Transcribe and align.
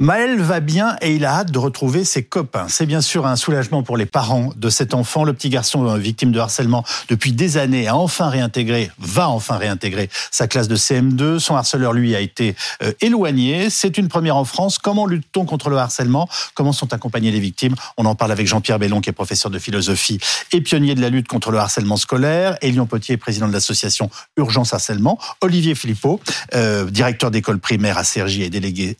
Maël 0.00 0.40
va 0.40 0.60
bien 0.60 0.96
et 1.00 1.16
il 1.16 1.24
a 1.24 1.38
hâte 1.38 1.50
de 1.50 1.58
retrouver 1.58 2.04
ses 2.04 2.22
copains. 2.22 2.68
C'est 2.68 2.86
bien 2.86 3.00
sûr 3.00 3.26
un 3.26 3.34
soulagement 3.34 3.82
pour 3.82 3.96
les 3.96 4.06
parents 4.06 4.52
de 4.54 4.70
cet 4.70 4.94
enfant. 4.94 5.24
Le 5.24 5.32
petit 5.32 5.48
garçon 5.48 5.88
euh, 5.88 5.98
victime 5.98 6.30
de 6.30 6.38
harcèlement 6.38 6.84
depuis 7.08 7.32
des 7.32 7.56
années 7.56 7.88
a 7.88 7.96
enfin 7.96 8.28
réintégré, 8.28 8.92
va 9.00 9.28
enfin 9.28 9.56
réintégrer 9.56 10.08
sa 10.30 10.46
classe 10.46 10.68
de 10.68 10.76
CM2. 10.76 11.40
Son 11.40 11.56
harceleur, 11.56 11.94
lui, 11.94 12.14
a 12.14 12.20
été 12.20 12.54
euh, 12.80 12.92
éloigné. 13.00 13.70
C'est 13.70 13.98
une 13.98 14.06
première 14.06 14.36
en 14.36 14.44
France. 14.44 14.78
Comment 14.78 15.04
lutte-t-on 15.04 15.46
contre 15.46 15.68
le 15.68 15.78
harcèlement? 15.78 16.28
Comment 16.54 16.70
sont 16.70 16.92
accompagnées 16.92 17.32
les 17.32 17.40
victimes? 17.40 17.74
On 17.96 18.06
en 18.06 18.14
parle 18.14 18.30
avec 18.30 18.46
Jean-Pierre 18.46 18.78
Bellon, 18.78 19.00
qui 19.00 19.10
est 19.10 19.12
professeur 19.12 19.50
de 19.50 19.58
philosophie 19.58 20.20
et 20.52 20.60
pionnier 20.60 20.94
de 20.94 21.00
la 21.00 21.08
lutte 21.08 21.26
contre 21.26 21.50
le 21.50 21.58
harcèlement 21.58 21.96
scolaire. 21.96 22.56
Elion 22.62 22.86
Potier, 22.86 23.16
président 23.16 23.48
de 23.48 23.52
l'association 23.52 24.10
Urgence 24.36 24.72
Harcèlement. 24.72 25.18
Olivier 25.40 25.74
Philippot, 25.74 26.20
euh, 26.54 26.88
directeur 26.88 27.32
d'école 27.32 27.58
primaire 27.58 27.98
à 27.98 28.04
Cergy 28.04 28.44
et 28.44 28.48
délégué 28.48 28.96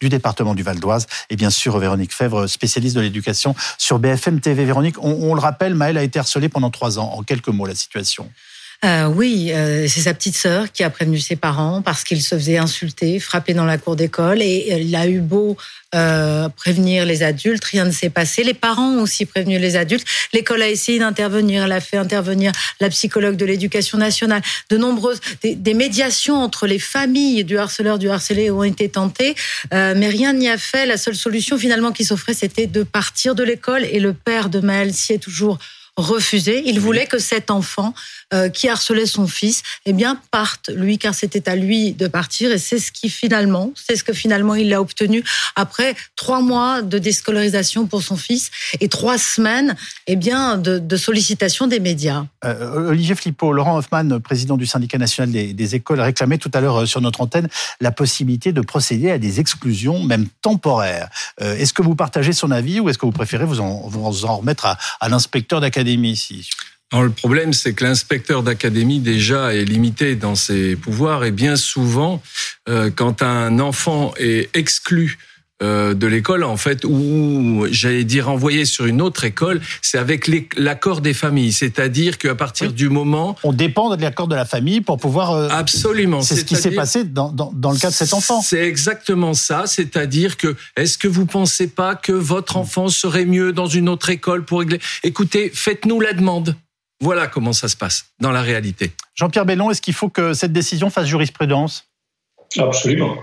Du 0.00 0.08
département 0.08 0.54
du 0.54 0.62
Val 0.62 0.80
d'Oise. 0.80 1.06
Et 1.30 1.36
bien 1.36 1.50
sûr, 1.50 1.78
Véronique 1.78 2.14
Fèvre, 2.14 2.46
spécialiste 2.46 2.96
de 2.96 3.00
l'éducation 3.00 3.54
sur 3.78 3.98
BFM 3.98 4.40
TV. 4.40 4.64
Véronique, 4.64 4.96
on, 5.02 5.34
le 5.34 5.40
rappelle, 5.40 5.74
Maëlle 5.74 5.98
a 5.98 6.02
été 6.02 6.18
harcelée 6.18 6.48
pendant 6.48 6.70
trois 6.70 6.98
ans. 6.98 7.12
En 7.14 7.22
quelques 7.22 7.48
mots, 7.48 7.66
la 7.66 7.74
situation. 7.74 8.30
Euh, 8.84 9.06
oui, 9.06 9.50
euh, 9.50 9.86
c'est 9.88 10.02
sa 10.02 10.12
petite 10.12 10.36
sœur 10.36 10.70
qui 10.70 10.84
a 10.84 10.90
prévenu 10.90 11.18
ses 11.18 11.36
parents 11.36 11.80
parce 11.80 12.04
qu'il 12.04 12.20
se 12.22 12.34
faisait 12.34 12.58
insulter, 12.58 13.18
frapper 13.18 13.54
dans 13.54 13.64
la 13.64 13.78
cour 13.78 13.96
d'école. 13.96 14.42
Et 14.42 14.68
euh, 14.72 14.78
il 14.78 14.94
a 14.94 15.08
eu 15.08 15.20
beau 15.20 15.56
prévenir 16.56 17.06
les 17.06 17.22
adultes, 17.22 17.64
rien 17.66 17.84
ne 17.84 17.92
s'est 17.92 18.10
passé. 18.10 18.42
Les 18.42 18.52
parents 18.52 18.96
ont 18.96 19.02
aussi 19.02 19.26
prévenu 19.26 19.60
les 19.60 19.76
adultes. 19.76 20.04
L'école 20.32 20.60
a 20.62 20.68
essayé 20.68 20.98
d'intervenir, 20.98 21.62
elle 21.62 21.72
a 21.72 21.80
fait 21.80 21.98
intervenir 21.98 22.50
la 22.80 22.88
psychologue 22.88 23.36
de 23.36 23.44
l'éducation 23.44 23.96
nationale. 23.96 24.42
De 24.70 24.76
nombreuses 24.76 25.20
des, 25.44 25.74
médiations 25.74 26.42
entre 26.42 26.66
les 26.66 26.80
familles 26.80 27.44
du 27.44 27.58
harceleur 27.58 28.00
du 28.00 28.10
harcelé 28.10 28.50
ont 28.50 28.64
été 28.64 28.88
tentées, 28.88 29.36
mais 29.70 30.08
rien 30.08 30.32
n'y 30.32 30.48
a 30.48 30.58
fait. 30.58 30.84
La 30.84 30.96
seule 30.96 31.14
solution 31.14 31.56
finalement 31.58 31.92
qui 31.92 32.04
s'offrait, 32.04 32.34
c'était 32.34 32.66
de 32.66 32.82
partir 32.82 33.36
de 33.36 33.44
l'école. 33.44 33.84
Et 33.84 34.00
le 34.00 34.14
père 34.14 34.48
de 34.48 34.58
Maël 34.58 34.92
s'y 34.92 35.12
est 35.12 35.18
toujours 35.18 35.60
refusé. 35.96 36.62
Il 36.66 36.80
voulait 36.80 37.06
que 37.06 37.18
cet 37.18 37.50
enfant 37.50 37.94
euh, 38.34 38.48
qui 38.48 38.68
harcelait 38.68 39.06
son 39.06 39.28
fils, 39.28 39.62
eh 39.86 39.92
bien, 39.92 40.18
parte, 40.32 40.68
lui, 40.74 40.98
car 40.98 41.14
c'était 41.14 41.48
à 41.48 41.54
lui 41.54 41.92
de 41.92 42.08
partir. 42.08 42.50
Et 42.50 42.58
c'est 42.58 42.78
ce 42.78 42.90
qui 42.90 43.08
finalement, 43.08 43.72
c'est 43.74 43.94
ce 43.94 44.02
que 44.02 44.12
finalement 44.12 44.56
il 44.56 44.74
a 44.74 44.80
obtenu 44.80 45.22
après 45.54 45.94
trois 46.16 46.40
mois 46.40 46.82
de 46.82 46.98
déscolarisation 46.98 47.86
pour 47.86 48.02
son 48.02 48.16
fils 48.16 48.50
et 48.80 48.88
trois 48.88 49.18
semaines, 49.18 49.76
eh 50.08 50.16
bien, 50.16 50.56
de, 50.56 50.78
de 50.78 50.96
sollicitation 50.96 51.68
des 51.68 51.78
médias. 51.78 52.26
Euh, 52.44 52.88
Olivier 52.88 53.14
Flippo, 53.14 53.52
Laurent 53.52 53.76
Hoffman, 53.78 54.18
président 54.20 54.56
du 54.56 54.66
syndicat 54.66 54.98
national 54.98 55.30
des, 55.30 55.52
des 55.52 55.74
écoles, 55.76 56.00
réclamait 56.00 56.38
tout 56.38 56.50
à 56.54 56.60
l'heure 56.60 56.82
euh, 56.82 56.86
sur 56.86 57.00
notre 57.00 57.20
antenne 57.20 57.48
la 57.80 57.92
possibilité 57.92 58.52
de 58.52 58.60
procéder 58.60 59.10
à 59.12 59.18
des 59.18 59.38
exclusions, 59.38 60.02
même 60.02 60.26
temporaires. 60.42 61.08
est-ce 61.40 61.72
que 61.72 61.82
vous 61.82 61.94
partagez 61.94 62.32
son 62.32 62.50
avis 62.50 62.80
ou 62.80 62.88
est-ce 62.88 62.98
que 62.98 63.06
vous 63.06 63.12
préférez 63.12 63.44
vous 63.44 63.60
en, 63.60 63.88
vous 63.88 64.24
en 64.24 64.36
remettre 64.36 64.66
à, 64.66 64.78
à 65.00 65.08
l'inspecteur 65.08 65.60
d'académie 65.60 66.10
ici 66.10 66.48
le 67.02 67.10
problème, 67.10 67.52
c'est 67.52 67.72
que 67.74 67.84
l'inspecteur 67.84 68.42
d'académie 68.42 69.00
déjà 69.00 69.54
est 69.54 69.64
limité 69.64 70.14
dans 70.14 70.34
ses 70.34 70.76
pouvoirs 70.76 71.24
et 71.24 71.30
bien 71.30 71.56
souvent, 71.56 72.22
euh, 72.68 72.90
quand 72.94 73.22
un 73.22 73.58
enfant 73.58 74.14
est 74.18 74.54
exclu 74.56 75.18
euh, 75.62 75.94
de 75.94 76.08
l'école, 76.08 76.42
en 76.42 76.56
fait, 76.56 76.84
ou 76.84 77.66
j'allais 77.70 78.02
dire 78.02 78.28
envoyé 78.28 78.64
sur 78.64 78.86
une 78.86 79.00
autre 79.00 79.24
école, 79.24 79.60
c'est 79.82 79.98
avec 79.98 80.28
l'accord 80.56 81.00
des 81.00 81.14
familles. 81.14 81.52
C'est-à-dire 81.52 82.18
qu'à 82.18 82.34
partir 82.34 82.72
du 82.72 82.88
moment... 82.88 83.36
On 83.44 83.52
dépend 83.52 83.94
de 83.94 84.02
l'accord 84.02 84.26
de 84.26 84.34
la 84.34 84.44
famille 84.44 84.80
pour 84.80 84.98
pouvoir... 84.98 85.30
Euh, 85.30 85.48
Absolument. 85.50 86.22
C'est 86.22 86.36
ce 86.36 86.44
qui 86.44 86.56
s'est 86.56 86.72
passé 86.72 87.04
dans, 87.04 87.30
dans, 87.30 87.52
dans, 87.54 87.70
le 87.70 87.78
cas 87.78 87.90
de 87.90 87.94
cet 87.94 88.12
enfant. 88.12 88.42
C'est 88.42 88.66
exactement 88.66 89.32
ça. 89.32 89.62
C'est-à-dire 89.66 90.36
que, 90.36 90.56
est-ce 90.76 90.98
que 90.98 91.06
vous 91.06 91.24
pensez 91.24 91.68
pas 91.68 91.94
que 91.94 92.12
votre 92.12 92.56
enfant 92.56 92.88
serait 92.88 93.24
mieux 93.24 93.52
dans 93.52 93.66
une 93.66 93.88
autre 93.88 94.10
école 94.10 94.44
pour 94.44 94.58
régler? 94.58 94.80
Écoutez, 95.04 95.52
faites-nous 95.54 96.00
la 96.00 96.14
demande. 96.14 96.56
Voilà 97.00 97.26
comment 97.26 97.52
ça 97.52 97.68
se 97.68 97.76
passe 97.76 98.06
dans 98.20 98.30
la 98.32 98.42
réalité. 98.42 98.92
Jean-Pierre 99.14 99.44
Bellon, 99.44 99.70
est-ce 99.70 99.82
qu'il 99.82 99.94
faut 99.94 100.08
que 100.08 100.34
cette 100.34 100.52
décision 100.52 100.90
fasse 100.90 101.06
jurisprudence? 101.06 101.88
Absolument. 102.58 103.16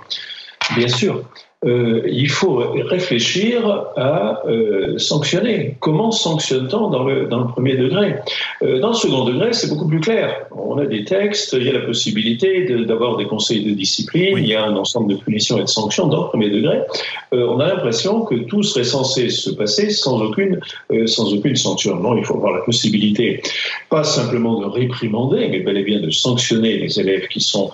Bien 0.76 0.88
sûr. 0.88 1.30
Euh, 1.64 2.02
il 2.08 2.30
faut 2.30 2.56
réfléchir 2.56 3.86
à 3.96 4.42
euh, 4.48 4.98
sanctionner. 4.98 5.78
Comment 5.80 6.12
sanctionne-t-on 6.12 6.90
dans 6.90 7.04
le, 7.04 7.28
dans 7.28 7.42
le 7.42 7.48
premier 7.48 7.76
degré? 7.78 8.16
Euh, 8.64 8.80
Dans 8.80 8.88
le 8.90 8.96
second 8.96 9.26
degré, 9.26 9.54
c'est 9.54 9.70
beaucoup 9.70 9.88
plus 9.88 10.00
clair. 10.00 10.48
On 10.50 10.80
a 10.80 10.88
des 10.88 11.06
textes, 11.06 11.54
il 11.54 11.68
y 11.68 11.70
a 11.70 11.74
la 11.74 11.86
possibilité 11.86 12.66
d'avoir 12.86 13.18
des 13.18 13.26
conseils 13.26 13.64
de 13.64 13.72
discipline, 13.76 14.40
il 14.40 14.48
y 14.48 14.56
a 14.56 14.64
un 14.64 14.76
ensemble 14.76 15.14
de 15.14 15.20
punitions 15.20 15.60
et 15.60 15.64
de 15.64 15.68
sanctions 15.68 16.08
dans 16.08 16.24
le 16.24 16.30
premier 16.30 16.50
degré. 16.50 16.80
on 17.32 17.60
a 17.60 17.68
l'impression 17.68 18.22
que 18.22 18.36
tout 18.36 18.64
serait 18.64 18.84
censé 18.84 19.30
se 19.30 19.52
passer 19.52 19.92
sans 19.92 20.20
aucune, 20.22 20.60
sans 21.06 21.32
aucune 21.34 21.56
sanction. 21.56 21.96
Non, 21.98 22.18
il 22.18 22.26
faut 22.26 22.36
avoir 22.36 22.54
la 22.54 22.62
possibilité, 22.62 23.42
pas 23.90 24.04
simplement 24.04 24.60
de 24.60 24.66
réprimander, 24.66 25.48
mais 25.50 25.60
bel 25.60 25.78
et 25.78 25.84
bien 25.84 26.00
de 26.00 26.10
sanctionner 26.10 26.78
les 26.78 27.00
élèves 27.00 27.28
qui, 27.28 27.42
sont, 27.42 27.72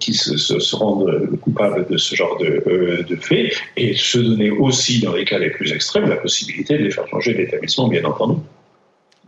qui 0.00 0.12
se, 0.12 0.36
se 0.36 0.76
rendent 0.76 1.28
coupables 1.40 1.86
de 1.88 1.96
ce 1.96 2.14
genre 2.14 2.36
de 2.38 2.97
de 3.02 3.16
fait, 3.16 3.52
et 3.76 3.94
se 3.94 4.18
donner 4.18 4.50
aussi, 4.50 5.00
dans 5.00 5.14
les 5.14 5.24
cas 5.24 5.38
les 5.38 5.50
plus 5.50 5.72
extrêmes, 5.72 6.08
la 6.08 6.16
possibilité 6.16 6.78
de 6.78 6.84
les 6.84 6.90
faire 6.90 7.06
changer 7.08 7.34
d'établissement, 7.34 7.88
bien 7.88 8.04
entendu. 8.04 8.40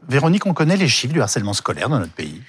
Véronique, 0.08 0.46
on 0.46 0.54
connaît 0.54 0.76
les 0.76 0.88
chiffres 0.88 1.12
du 1.12 1.20
harcèlement 1.20 1.52
scolaire 1.52 1.88
dans 1.88 1.98
notre 1.98 2.12
pays 2.12 2.40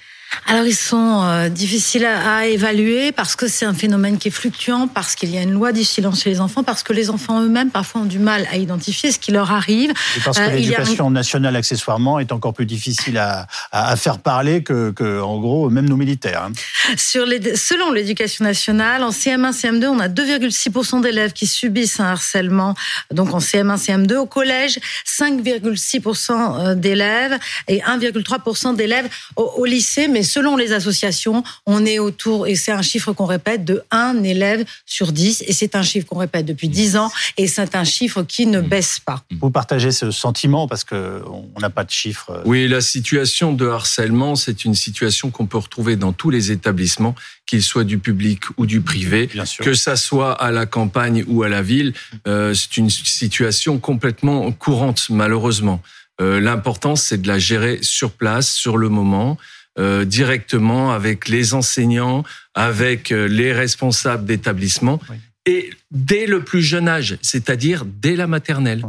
alors 0.46 0.66
ils 0.66 0.74
sont 0.74 1.22
euh, 1.22 1.48
difficiles 1.48 2.04
à, 2.04 2.46
évaluer 2.46 3.12
parce 3.12 3.36
que 3.36 3.46
c'est 3.46 3.64
un 3.64 3.74
phénomène 3.74 4.18
qui 4.18 4.28
est 4.28 4.32
fluctuant, 4.32 4.88
parce 4.88 5.14
qu'il 5.14 5.30
y 5.30 5.38
a 5.38 5.42
une 5.42 5.52
loi 5.52 5.72
du 5.72 5.84
silence 5.84 6.22
chez 6.22 6.30
les 6.30 6.40
enfants, 6.40 6.62
parce 6.62 6.82
que 6.82 6.92
les 6.92 7.10
enfants 7.10 7.40
eux-mêmes 7.42 7.70
parfois 7.70 8.02
ont 8.02 8.06
du 8.06 8.18
mal 8.18 8.46
à 8.50 8.56
identifier 8.56 9.12
ce 9.12 9.18
qui 9.18 9.32
leur 9.32 9.52
arrive. 9.52 9.90
Et 9.90 10.20
parce 10.24 10.38
que 10.38 10.42
euh, 10.42 10.50
l'éducation 10.50 11.10
nationale 11.10 11.56
accessoirement 11.56 12.18
est 12.18 12.32
encore 12.32 12.54
plus 12.54 12.66
difficile 12.66 13.18
à, 13.18 13.46
à 13.70 13.96
faire 13.96 14.18
parler 14.18 14.62
que, 14.62 14.90
que, 14.90 15.20
en 15.20 15.38
gros 15.38 15.70
même 15.70 15.88
nos 15.88 15.96
militaires. 15.96 16.48
Hein. 16.48 16.96
Sur 16.96 17.24
les, 17.24 17.56
selon 17.56 17.92
l'éducation 17.92 18.44
nationale, 18.44 19.04
en 19.04 19.10
CM1, 19.10 19.52
CM2, 19.52 19.86
on 19.86 20.00
a 20.00 20.08
2,6% 20.08 21.02
d'élèves 21.02 21.32
qui 21.32 21.46
subissent 21.46 22.00
un 22.00 22.06
harcèlement. 22.06 22.74
Donc 23.12 23.32
en 23.32 23.38
CM1, 23.38 23.78
CM2, 23.78 24.16
au 24.16 24.26
collège, 24.26 24.78
5,6% 25.06 26.32
euh, 26.32 26.74
d'élèves 26.74 27.38
et 27.68 27.78
1,3% 27.80 28.76
d'élèves 28.76 29.08
au, 29.36 29.44
au 29.56 29.64
lycée, 29.64 30.08
mais 30.08 30.21
selon 30.22 30.56
les 30.56 30.72
associations, 30.72 31.42
on 31.66 31.84
est 31.84 31.98
autour, 31.98 32.46
et 32.46 32.54
c'est 32.54 32.72
un 32.72 32.82
chiffre 32.82 33.12
qu'on 33.12 33.26
répète, 33.26 33.64
de 33.64 33.82
1 33.90 34.22
élève 34.22 34.64
sur 34.86 35.12
10. 35.12 35.44
Et 35.46 35.52
c'est 35.52 35.76
un 35.76 35.82
chiffre 35.82 36.06
qu'on 36.06 36.18
répète 36.18 36.46
depuis 36.46 36.68
10 36.68 36.96
ans. 36.96 37.10
Et 37.36 37.46
c'est 37.46 37.74
un 37.74 37.84
chiffre 37.84 38.22
qui 38.22 38.46
ne 38.46 38.60
baisse 38.60 38.98
pas. 38.98 39.24
Vous 39.40 39.50
partagez 39.50 39.92
ce 39.92 40.10
sentiment 40.10 40.68
parce 40.68 40.84
qu'on 40.84 41.48
n'a 41.60 41.70
pas 41.70 41.84
de 41.84 41.90
chiffres. 41.90 42.42
Oui, 42.44 42.68
la 42.68 42.80
situation 42.80 43.52
de 43.52 43.66
harcèlement, 43.66 44.36
c'est 44.36 44.64
une 44.64 44.74
situation 44.74 45.30
qu'on 45.30 45.46
peut 45.46 45.58
retrouver 45.58 45.96
dans 45.96 46.12
tous 46.12 46.30
les 46.30 46.52
établissements, 46.52 47.14
qu'ils 47.46 47.62
soient 47.62 47.84
du 47.84 47.98
public 47.98 48.42
ou 48.56 48.66
du 48.66 48.80
privé, 48.80 49.28
que 49.60 49.74
ça 49.74 49.96
soit 49.96 50.32
à 50.32 50.50
la 50.50 50.66
campagne 50.66 51.24
ou 51.26 51.42
à 51.42 51.48
la 51.48 51.62
ville. 51.62 51.92
Euh, 52.26 52.54
c'est 52.54 52.76
une 52.76 52.90
situation 52.90 53.78
complètement 53.78 54.50
courante, 54.52 55.06
malheureusement. 55.10 55.80
Euh, 56.20 56.40
L'important, 56.40 56.96
c'est 56.96 57.20
de 57.20 57.28
la 57.28 57.38
gérer 57.38 57.78
sur 57.82 58.12
place, 58.12 58.50
sur 58.50 58.76
le 58.76 58.88
moment. 58.88 59.38
Euh, 59.78 60.04
directement 60.04 60.92
avec 60.92 61.28
les 61.28 61.54
enseignants, 61.54 62.24
avec 62.54 63.10
euh, 63.10 63.26
les 63.26 63.54
responsables 63.54 64.26
d'établissement, 64.26 65.00
et 65.46 65.70
dès 65.90 66.26
le 66.26 66.44
plus 66.44 66.60
jeune 66.60 66.88
âge, 66.88 67.16
c'est-à-dire 67.22 67.84
dès 67.86 68.14
la 68.14 68.26
maternelle. 68.26 68.84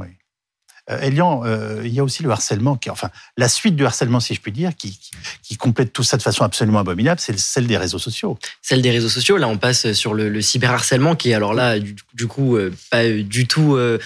Euh, 0.89 0.99
Elian, 0.99 1.43
euh, 1.45 1.81
il 1.85 1.93
y 1.93 1.99
a 1.99 2.03
aussi 2.03 2.23
le 2.23 2.29
harcèlement, 2.29 2.75
qui, 2.75 2.89
enfin, 2.89 3.09
la 3.37 3.47
suite 3.47 3.77
du 3.77 3.85
harcèlement, 3.85 4.19
si 4.19 4.33
je 4.33 4.41
puis 4.41 4.51
dire, 4.51 4.71
qui, 4.75 4.99
qui, 5.41 5.55
complète 5.55 5.93
tout 5.93 6.03
ça 6.03 6.17
de 6.17 6.21
façon 6.21 6.43
absolument 6.43 6.79
abominable, 6.79 7.21
c'est 7.21 7.39
celle 7.39 7.67
des 7.67 7.77
réseaux 7.77 7.99
sociaux. 7.99 8.37
Celle 8.61 8.81
des 8.81 8.91
réseaux 8.91 9.07
sociaux, 9.07 9.37
là, 9.37 9.47
on 9.47 9.57
passe 9.57 9.93
sur 9.93 10.13
le, 10.13 10.27
le 10.27 10.41
cyberharcèlement, 10.41 11.15
qui 11.15 11.29
est 11.29 11.33
alors 11.33 11.53
là, 11.53 11.79
du, 11.79 11.95
du 12.13 12.27
coup, 12.27 12.57
euh, 12.57 12.73
pas 12.91 13.07
du 13.07 13.47
tout 13.47 13.75
euh, 13.75 13.97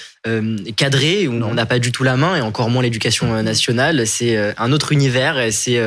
cadré, 0.75 1.27
où 1.27 1.33
on 1.33 1.53
n'a 1.55 1.65
pas 1.65 1.79
du 1.79 1.91
tout 1.91 2.03
la 2.03 2.15
main, 2.15 2.35
et 2.35 2.41
encore 2.41 2.69
moins 2.69 2.83
l'éducation 2.83 3.41
nationale. 3.41 4.05
C'est 4.05 4.55
un 4.57 4.71
autre 4.71 4.91
univers, 4.91 5.51
c'est 5.51 5.81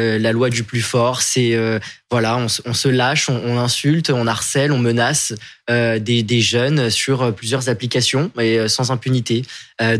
euh, 0.00 0.18
la 0.18 0.32
loi 0.32 0.50
du 0.50 0.64
plus 0.64 0.80
fort. 0.80 1.22
C'est 1.22 1.54
euh, 1.54 1.78
voilà, 2.10 2.36
on, 2.38 2.48
se 2.48 2.88
lâche, 2.88 3.28
on, 3.28 3.58
insulte, 3.58 4.10
on 4.10 4.26
harcèle, 4.26 4.72
on 4.72 4.78
menace 4.78 5.32
euh, 5.70 5.98
des, 5.98 6.40
jeunes 6.40 6.90
sur 6.90 7.32
plusieurs 7.34 7.68
applications 7.68 8.32
et 8.40 8.66
sans 8.68 8.90
impunité. 8.90 9.44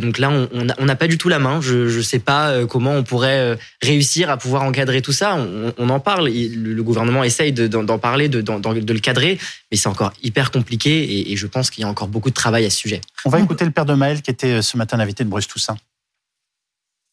donc 0.00 0.18
là, 0.18 0.30
on 0.52 0.84
n'a 0.84 0.96
pas 0.96 1.06
du 1.06 1.18
tout 1.18 1.28
la 1.28 1.38
main. 1.38 1.60
Je 1.60 1.96
ne 1.96 2.02
sais 2.02 2.18
pas 2.18 2.66
comment 2.66 2.94
on 2.94 3.04
pourrait 3.04 3.56
réussir 3.80 4.28
à 4.28 4.36
pouvoir 4.38 4.62
encadrer 4.62 5.02
tout 5.02 5.12
ça. 5.12 5.36
On, 5.78 5.88
en 5.88 6.00
parle. 6.00 6.28
Le, 6.28 6.82
gouvernement 6.82 7.22
essaye 7.22 7.52
d'en 7.52 7.98
parler, 7.98 8.28
de, 8.28 8.40
de, 8.40 8.92
le 8.92 8.98
cadrer, 8.98 9.38
mais 9.70 9.76
c'est 9.76 9.88
encore 9.88 10.12
hyper 10.22 10.50
compliqué 10.50 11.04
et, 11.04 11.32
et 11.32 11.36
je 11.36 11.46
pense 11.46 11.70
qu'il 11.70 11.82
y 11.82 11.84
a 11.84 11.88
encore 11.88 12.08
beaucoup 12.08 12.30
de 12.30 12.34
travail 12.34 12.64
à 12.64 12.70
ce 12.70 12.78
sujet. 12.78 13.00
On 13.24 13.30
va 13.30 13.38
écouter 13.38 13.64
le 13.64 13.70
père 13.70 13.86
de 13.86 13.94
Maël 13.94 14.22
qui 14.22 14.32
était 14.32 14.62
ce 14.62 14.76
matin 14.76 14.96
l'invité 14.96 15.22
de 15.22 15.28
Bruce 15.28 15.46
Toussaint. 15.46 15.76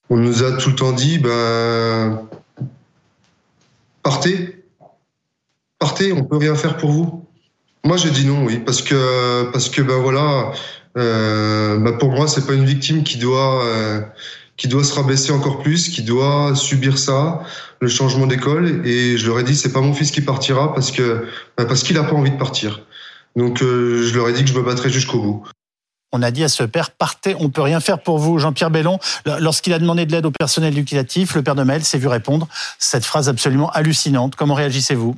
On 0.10 0.18
nous 0.18 0.44
a 0.44 0.54
tout 0.54 0.70
le 0.70 0.76
temps 0.76 0.94
dit, 0.94 1.20
ben, 1.20 2.22
partez, 4.08 4.64
partez, 5.80 6.14
on 6.14 6.24
peut 6.24 6.38
rien 6.38 6.56
faire 6.56 6.78
pour 6.78 6.92
vous. 6.92 7.26
Moi, 7.84 7.98
j'ai 7.98 8.10
dit 8.10 8.26
non, 8.26 8.46
oui, 8.46 8.58
parce 8.66 8.82
que 8.82 9.52
parce 9.52 9.70
que 9.70 9.82
ben 9.82 9.98
voilà, 9.98 10.54
euh, 10.98 11.78
bah 11.78 11.92
pour 11.92 12.12
moi, 12.12 12.26
c'est 12.30 12.48
pas 12.48 12.54
une 12.54 12.64
victime 12.64 13.04
qui 13.04 13.18
doit 13.18 13.66
euh, 13.66 14.00
qui 14.56 14.70
doit 14.70 14.86
se 14.86 14.94
rabaisser 14.94 15.34
encore 15.34 15.60
plus, 15.60 15.90
qui 15.90 16.04
doit 16.04 16.56
subir 16.56 16.98
ça, 16.98 17.42
le 17.82 17.90
changement 17.90 18.28
d'école. 18.28 18.82
Et 18.88 19.18
je 19.18 19.28
leur 19.28 19.40
ai 19.40 19.44
dit, 19.44 19.58
c'est 19.58 19.74
pas 19.74 19.82
mon 19.82 19.94
fils 19.94 20.12
qui 20.12 20.22
partira 20.22 20.74
parce 20.74 20.92
que 20.92 21.26
bah 21.58 21.66
parce 21.66 21.84
qu'il 21.84 21.98
a 21.98 22.04
pas 22.04 22.16
envie 22.16 22.32
de 22.32 22.38
partir. 22.38 22.84
Donc 23.36 23.62
euh, 23.62 24.04
je 24.04 24.16
leur 24.16 24.30
ai 24.30 24.34
dit 24.34 24.44
que 24.46 24.50
je 24.50 24.58
me 24.58 24.64
battrais 24.64 24.90
jusqu'au 24.90 25.20
bout. 25.20 25.44
On 26.14 26.22
a 26.22 26.32
dit 26.32 26.44
à 26.44 26.50
ce 26.50 26.64
père, 26.64 26.92
partez, 26.92 27.36
on 27.40 27.50
peut 27.50 27.62
rien 27.62 27.80
faire 27.80 28.00
pour 28.00 28.18
vous. 28.18 28.40
Jean-Pierre 28.40 28.72
Bellon, 28.72 28.98
lorsqu'il 29.26 29.74
a 29.74 29.80
demandé 29.80 30.06
de 30.06 30.12
l'aide 30.14 30.26
au 30.26 30.32
personnel 30.32 30.74
éducatif, 30.78 31.36
le 31.36 31.44
père 31.44 31.56
de 31.56 31.64
Maël 31.64 31.84
s'est 31.84 31.98
vu 31.98 32.08
répondre 32.08 32.48
cette 32.80 33.06
phrase 33.06 33.28
absolument 33.28 33.70
hallucinante. 33.72 34.36
Comment 34.36 34.54
réagissez-vous? 34.54 35.16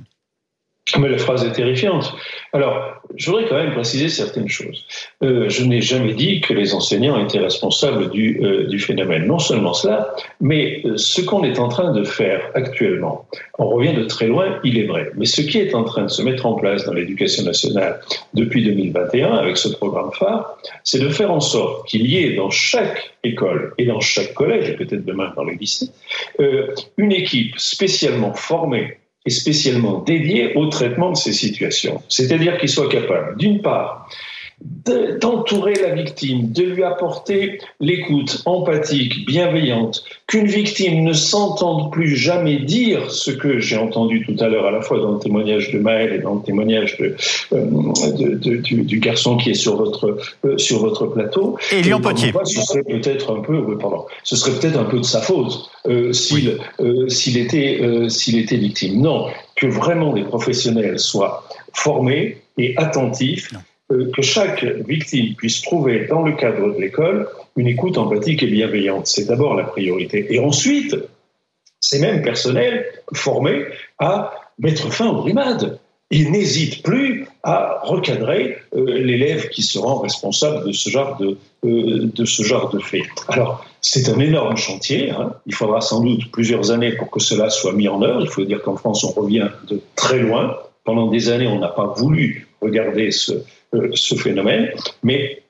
Mais 0.97 1.09
la 1.09 1.18
phrase 1.18 1.44
est 1.45 1.51
terrifiante. 1.51 2.13
Alors, 2.53 3.01
je 3.15 3.30
voudrais 3.30 3.47
quand 3.47 3.56
même 3.56 3.74
préciser 3.74 4.09
certaines 4.09 4.47
choses. 4.47 4.86
Euh, 5.24 5.50
je 5.50 5.63
n'ai 5.63 5.81
jamais 5.81 6.13
dit 6.13 6.41
que 6.41 6.53
les 6.53 6.74
enseignants 6.74 7.24
étaient 7.24 7.39
responsables 7.39 8.09
du, 8.09 8.39
euh, 8.41 8.68
du 8.68 8.80
phénomène. 8.80 9.25
Non 9.25 9.39
seulement 9.39 9.74
cela, 9.74 10.15
mais 10.39 10.81
euh, 10.86 10.97
ce 10.97 11.21
qu'on 11.21 11.44
est 11.44 11.59
en 11.59 11.68
train 11.68 11.91
de 11.91 12.03
faire 12.03 12.41
actuellement, 12.56 13.27
on 13.57 13.68
revient 13.68 13.94
de 13.94 14.06
très 14.06 14.27
loin, 14.27 14.59
il 14.63 14.77
est 14.80 14.86
vrai. 14.86 15.12
Mais 15.15 15.25
ce 15.25 15.41
qui 15.41 15.59
est 15.59 15.75
en 15.75 15.83
train 15.83 16.03
de 16.03 16.09
se 16.09 16.21
mettre 16.21 16.45
en 16.45 16.53
place 16.53 16.86
dans 16.86 16.94
l'éducation 16.94 17.44
nationale 17.44 18.00
depuis 18.33 18.63
2021 18.63 19.35
avec 19.35 19.57
ce 19.57 19.69
programme 19.69 20.12
phare, 20.13 20.57
c'est 20.83 21.00
de 21.00 21.09
faire 21.09 21.31
en 21.31 21.42
sorte 21.42 21.88
qu'il 21.88 22.07
y 22.07 22.18
ait 22.18 22.35
dans 22.35 22.50
chaque 22.50 23.13
école 23.24 23.74
et 23.77 23.85
dans 23.85 24.00
chaque 24.00 24.33
collège, 24.33 24.69
et 24.69 24.74
peut-être 24.74 25.06
demain 25.06 25.33
dans 25.35 25.44
les 25.44 25.56
lycées, 25.56 25.89
une 26.97 27.12
équipe 27.12 27.59
spécialement 27.59 28.33
formée 28.33 28.97
spécialement 29.27 30.00
dédié 30.00 30.56
au 30.56 30.68
traitement 30.68 31.12
de 31.12 31.18
ces 31.18 31.33
situations. 31.33 32.01
C'est-à-dire 32.10 32.57
qu'il 32.57 32.69
soit 32.69 32.89
capable, 32.89 33.38
d'une 33.38 33.62
part, 33.62 34.10
d'entourer 34.61 35.75
la 35.75 35.94
victime, 35.94 36.51
de 36.51 36.63
lui 36.63 36.83
apporter 36.83 37.59
l'écoute 37.79 38.41
empathique, 38.45 39.25
bienveillante, 39.25 40.03
qu'une 40.27 40.47
victime 40.47 41.03
ne 41.03 41.13
s'entende 41.13 41.91
plus 41.91 42.15
jamais 42.15 42.59
dire 42.59 43.09
ce 43.09 43.31
que 43.31 43.59
j'ai 43.59 43.77
entendu 43.77 44.25
tout 44.25 44.35
à 44.44 44.50
l'heure, 44.50 44.65
à 44.65 44.71
la 44.71 44.81
fois 44.81 45.00
dans 45.00 45.13
le 45.13 45.19
témoignage 45.19 45.71
de 45.71 45.79
Maël 45.79 46.13
et 46.13 46.19
dans 46.19 46.35
le 46.35 46.41
témoignage 46.41 46.97
de, 46.97 47.15
euh, 47.53 48.59
du, 48.61 49.00
garçon 49.00 49.38
qui 49.38 49.51
est 49.51 49.56
sur 49.56 49.77
votre, 49.77 50.17
euh, 50.45 50.57
sur 50.57 50.79
votre 50.79 51.07
plateau. 51.07 51.57
Et 51.71 51.81
Lyon 51.81 52.01
Potier. 52.01 52.33
Ce 52.44 52.61
serait 52.61 52.83
peut-être 52.83 53.33
un 53.33 53.41
peu, 53.41 53.77
pardon, 53.77 54.06
ce 54.23 54.35
serait 54.35 54.59
peut-être 54.59 54.77
un 54.77 54.85
peu 54.85 54.97
de 54.97 55.06
sa 55.06 55.21
faute 55.21 55.69
euh, 55.88 56.11
s'il 56.11 56.57
s'il 57.07 57.38
était, 57.38 57.81
s'il 58.09 58.38
était 58.38 58.57
victime. 58.57 59.01
Non, 59.01 59.27
que 59.56 59.67
vraiment 59.67 60.13
les 60.13 60.23
professionnels 60.23 61.00
soient 61.00 61.44
formés 61.73 62.38
et 62.57 62.75
attentifs 62.77 63.51
que 63.89 64.21
chaque 64.21 64.63
victime 64.63 65.36
puisse 65.36 65.62
trouver 65.62 66.06
dans 66.07 66.21
le 66.21 66.33
cadre 66.33 66.75
de 66.75 66.80
l'école 66.80 67.27
une 67.57 67.68
écoute 67.68 67.97
empathique 67.97 68.44
et 68.44 68.47
bienveillante. 68.47 69.07
C'est 69.07 69.25
d'abord 69.25 69.56
la 69.56 69.63
priorité. 69.63 70.27
Et 70.30 70.39
ensuite, 70.39 70.95
ces 71.80 72.00
mêmes 72.00 72.21
personnels 72.21 72.86
formés 73.13 73.63
à 73.97 74.33
mettre 74.59 74.91
fin 74.91 75.07
aux 75.09 75.21
brimades. 75.21 75.80
Ils 76.12 76.31
n'hésitent 76.31 76.81
plus 76.83 77.27
à 77.44 77.81
recadrer 77.83 78.57
euh, 78.75 78.83
l'élève 78.97 79.50
qui 79.50 79.62
se 79.62 79.77
rend 79.77 80.00
responsable 80.00 80.65
de 80.65 80.71
ce 80.71 80.89
genre 80.89 81.18
de, 81.18 81.38
euh, 81.65 82.09
de, 82.13 82.25
ce 82.25 82.42
genre 82.42 82.69
de 82.69 82.80
fait. 82.80 83.03
Alors, 83.27 83.63
c'est 83.81 84.09
un 84.09 84.19
énorme 84.19 84.57
chantier. 84.57 85.12
Hein. 85.12 85.33
Il 85.45 85.53
faudra 85.53 85.81
sans 85.81 86.01
doute 86.01 86.31
plusieurs 86.31 86.71
années 86.71 86.94
pour 86.94 87.12
que 87.12 87.19
cela 87.19 87.51
soit 87.51 87.74
mis 87.74 87.88
en 87.88 88.01
œuvre. 88.01 88.21
Il 88.21 88.30
faut 88.30 88.44
dire 88.44 88.63
qu'en 88.63 88.75
France, 88.75 89.03
on 89.03 89.12
revient 89.12 89.50
de 89.68 89.80
très 89.95 90.19
loin. 90.19 90.57
Pendant 90.83 91.07
des 91.07 91.30
années, 91.30 91.47
on 91.47 91.59
n'a 91.59 91.68
pas 91.68 91.94
voulu 91.95 92.47
regarder 92.59 93.12
ce, 93.12 93.33
euh, 93.33 93.44
ce 93.94 94.16
phénomène, 94.16 94.71
mais 95.04 95.44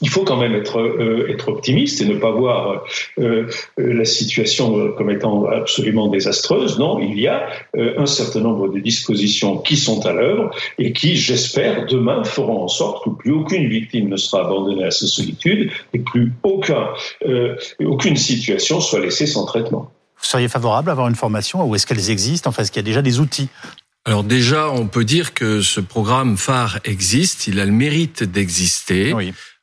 il 0.00 0.08
faut 0.08 0.24
quand 0.24 0.36
même 0.36 0.54
être, 0.54 0.78
euh, 0.78 1.36
optimiste 1.46 2.00
et 2.00 2.04
ne 2.04 2.16
pas 2.16 2.32
voir 2.32 2.84
euh, 3.18 3.48
la 3.76 4.04
situation 4.04 4.92
comme 4.92 5.10
étant 5.10 5.46
absolument 5.46 6.08
désastreuse. 6.08 6.78
Non, 6.78 6.98
il 6.98 7.18
y 7.18 7.26
a 7.26 7.48
un 7.74 8.06
certain 8.06 8.40
nombre 8.40 8.68
de 8.68 8.80
dispositions 8.80 9.58
qui 9.58 9.76
sont 9.76 10.04
à 10.04 10.12
l'œuvre 10.12 10.50
et 10.78 10.92
qui, 10.92 11.16
j'espère, 11.16 11.86
demain 11.86 12.24
feront 12.24 12.64
en 12.64 12.68
sorte 12.68 13.04
que 13.04 13.10
plus 13.10 13.32
aucune 13.32 13.68
victime 13.68 14.08
ne 14.08 14.16
sera 14.16 14.44
abandonnée 14.44 14.84
à 14.84 14.90
sa 14.90 15.06
solitude 15.06 15.70
et 15.94 16.00
plus 16.00 16.32
aucun, 16.42 16.88
aucune 17.80 18.16
situation 18.16 18.80
soit 18.80 19.00
laissée 19.00 19.26
sans 19.26 19.46
traitement. 19.46 19.90
Vous 20.18 20.26
seriez 20.26 20.48
favorable 20.48 20.90
à 20.90 20.92
avoir 20.92 21.08
une 21.08 21.14
formation 21.14 21.64
ou 21.64 21.74
est-ce 21.74 21.86
qu'elles 21.86 22.10
existent? 22.10 22.50
Enfin, 22.50 22.62
est-ce 22.62 22.72
qu'il 22.72 22.80
y 22.80 22.84
a 22.84 22.86
déjà 22.86 23.02
des 23.02 23.20
outils 23.20 23.48
alors 24.04 24.24
déjà, 24.24 24.70
on 24.70 24.86
peut 24.86 25.04
dire 25.04 25.34
que 25.34 25.60
ce 25.60 25.80
programme 25.80 26.38
phare 26.38 26.78
existe, 26.84 27.46
il 27.46 27.60
a 27.60 27.66
le 27.66 27.72
mérite 27.72 28.22
d'exister. 28.22 29.14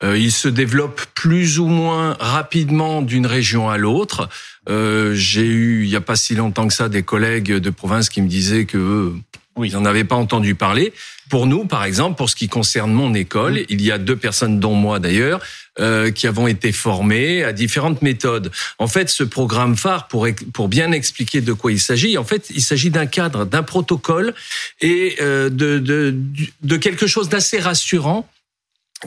Euh, 0.03 0.17
il 0.17 0.31
se 0.31 0.47
développe 0.47 1.01
plus 1.15 1.57
ou 1.57 1.65
moins 1.65 2.15
rapidement 2.19 3.01
d'une 3.01 3.25
région 3.25 3.69
à 3.69 3.77
l'autre. 3.77 4.29
Euh, 4.69 5.15
J'ai 5.15 5.47
eu, 5.47 5.85
il 5.85 5.89
n'y 5.89 5.95
a 5.95 6.01
pas 6.01 6.15
si 6.15 6.35
longtemps 6.35 6.67
que 6.67 6.75
ça, 6.75 6.89
des 6.89 7.01
collègues 7.01 7.53
de 7.53 7.69
province 7.71 8.09
qui 8.09 8.21
me 8.21 8.27
disaient 8.27 8.65
que 8.65 9.13
oui. 9.55 9.69
Ils 9.69 9.73
n'en 9.73 9.85
avaient 9.85 10.03
pas 10.03 10.15
entendu 10.15 10.55
parler. 10.55 10.93
Pour 11.29 11.47
nous, 11.47 11.65
par 11.65 11.85
exemple, 11.85 12.17
pour 12.17 12.29
ce 12.29 12.35
qui 12.35 12.47
concerne 12.47 12.91
mon 12.91 13.13
école, 13.13 13.63
il 13.69 13.81
y 13.81 13.91
a 13.91 13.97
deux 13.97 14.15
personnes, 14.15 14.59
dont 14.59 14.75
moi 14.75 14.99
d'ailleurs, 14.99 15.41
euh, 15.79 16.11
qui 16.11 16.27
avons 16.27 16.47
été 16.47 16.71
formées 16.71 17.43
à 17.43 17.51
différentes 17.51 18.01
méthodes. 18.01 18.51
En 18.77 18.87
fait, 18.87 19.09
ce 19.09 19.23
programme 19.23 19.75
phare, 19.75 20.07
pour, 20.07 20.27
pour 20.53 20.67
bien 20.67 20.91
expliquer 20.91 21.41
de 21.41 21.53
quoi 21.53 21.71
il 21.71 21.79
s'agit, 21.79 22.17
en 22.17 22.23
fait, 22.23 22.49
il 22.53 22.61
s'agit 22.61 22.89
d'un 22.89 23.05
cadre, 23.05 23.45
d'un 23.45 23.63
protocole 23.63 24.33
et 24.81 25.15
euh, 25.21 25.49
de, 25.49 25.79
de, 25.79 26.15
de 26.61 26.77
quelque 26.77 27.07
chose 27.07 27.29
d'assez 27.29 27.59
rassurant 27.59 28.29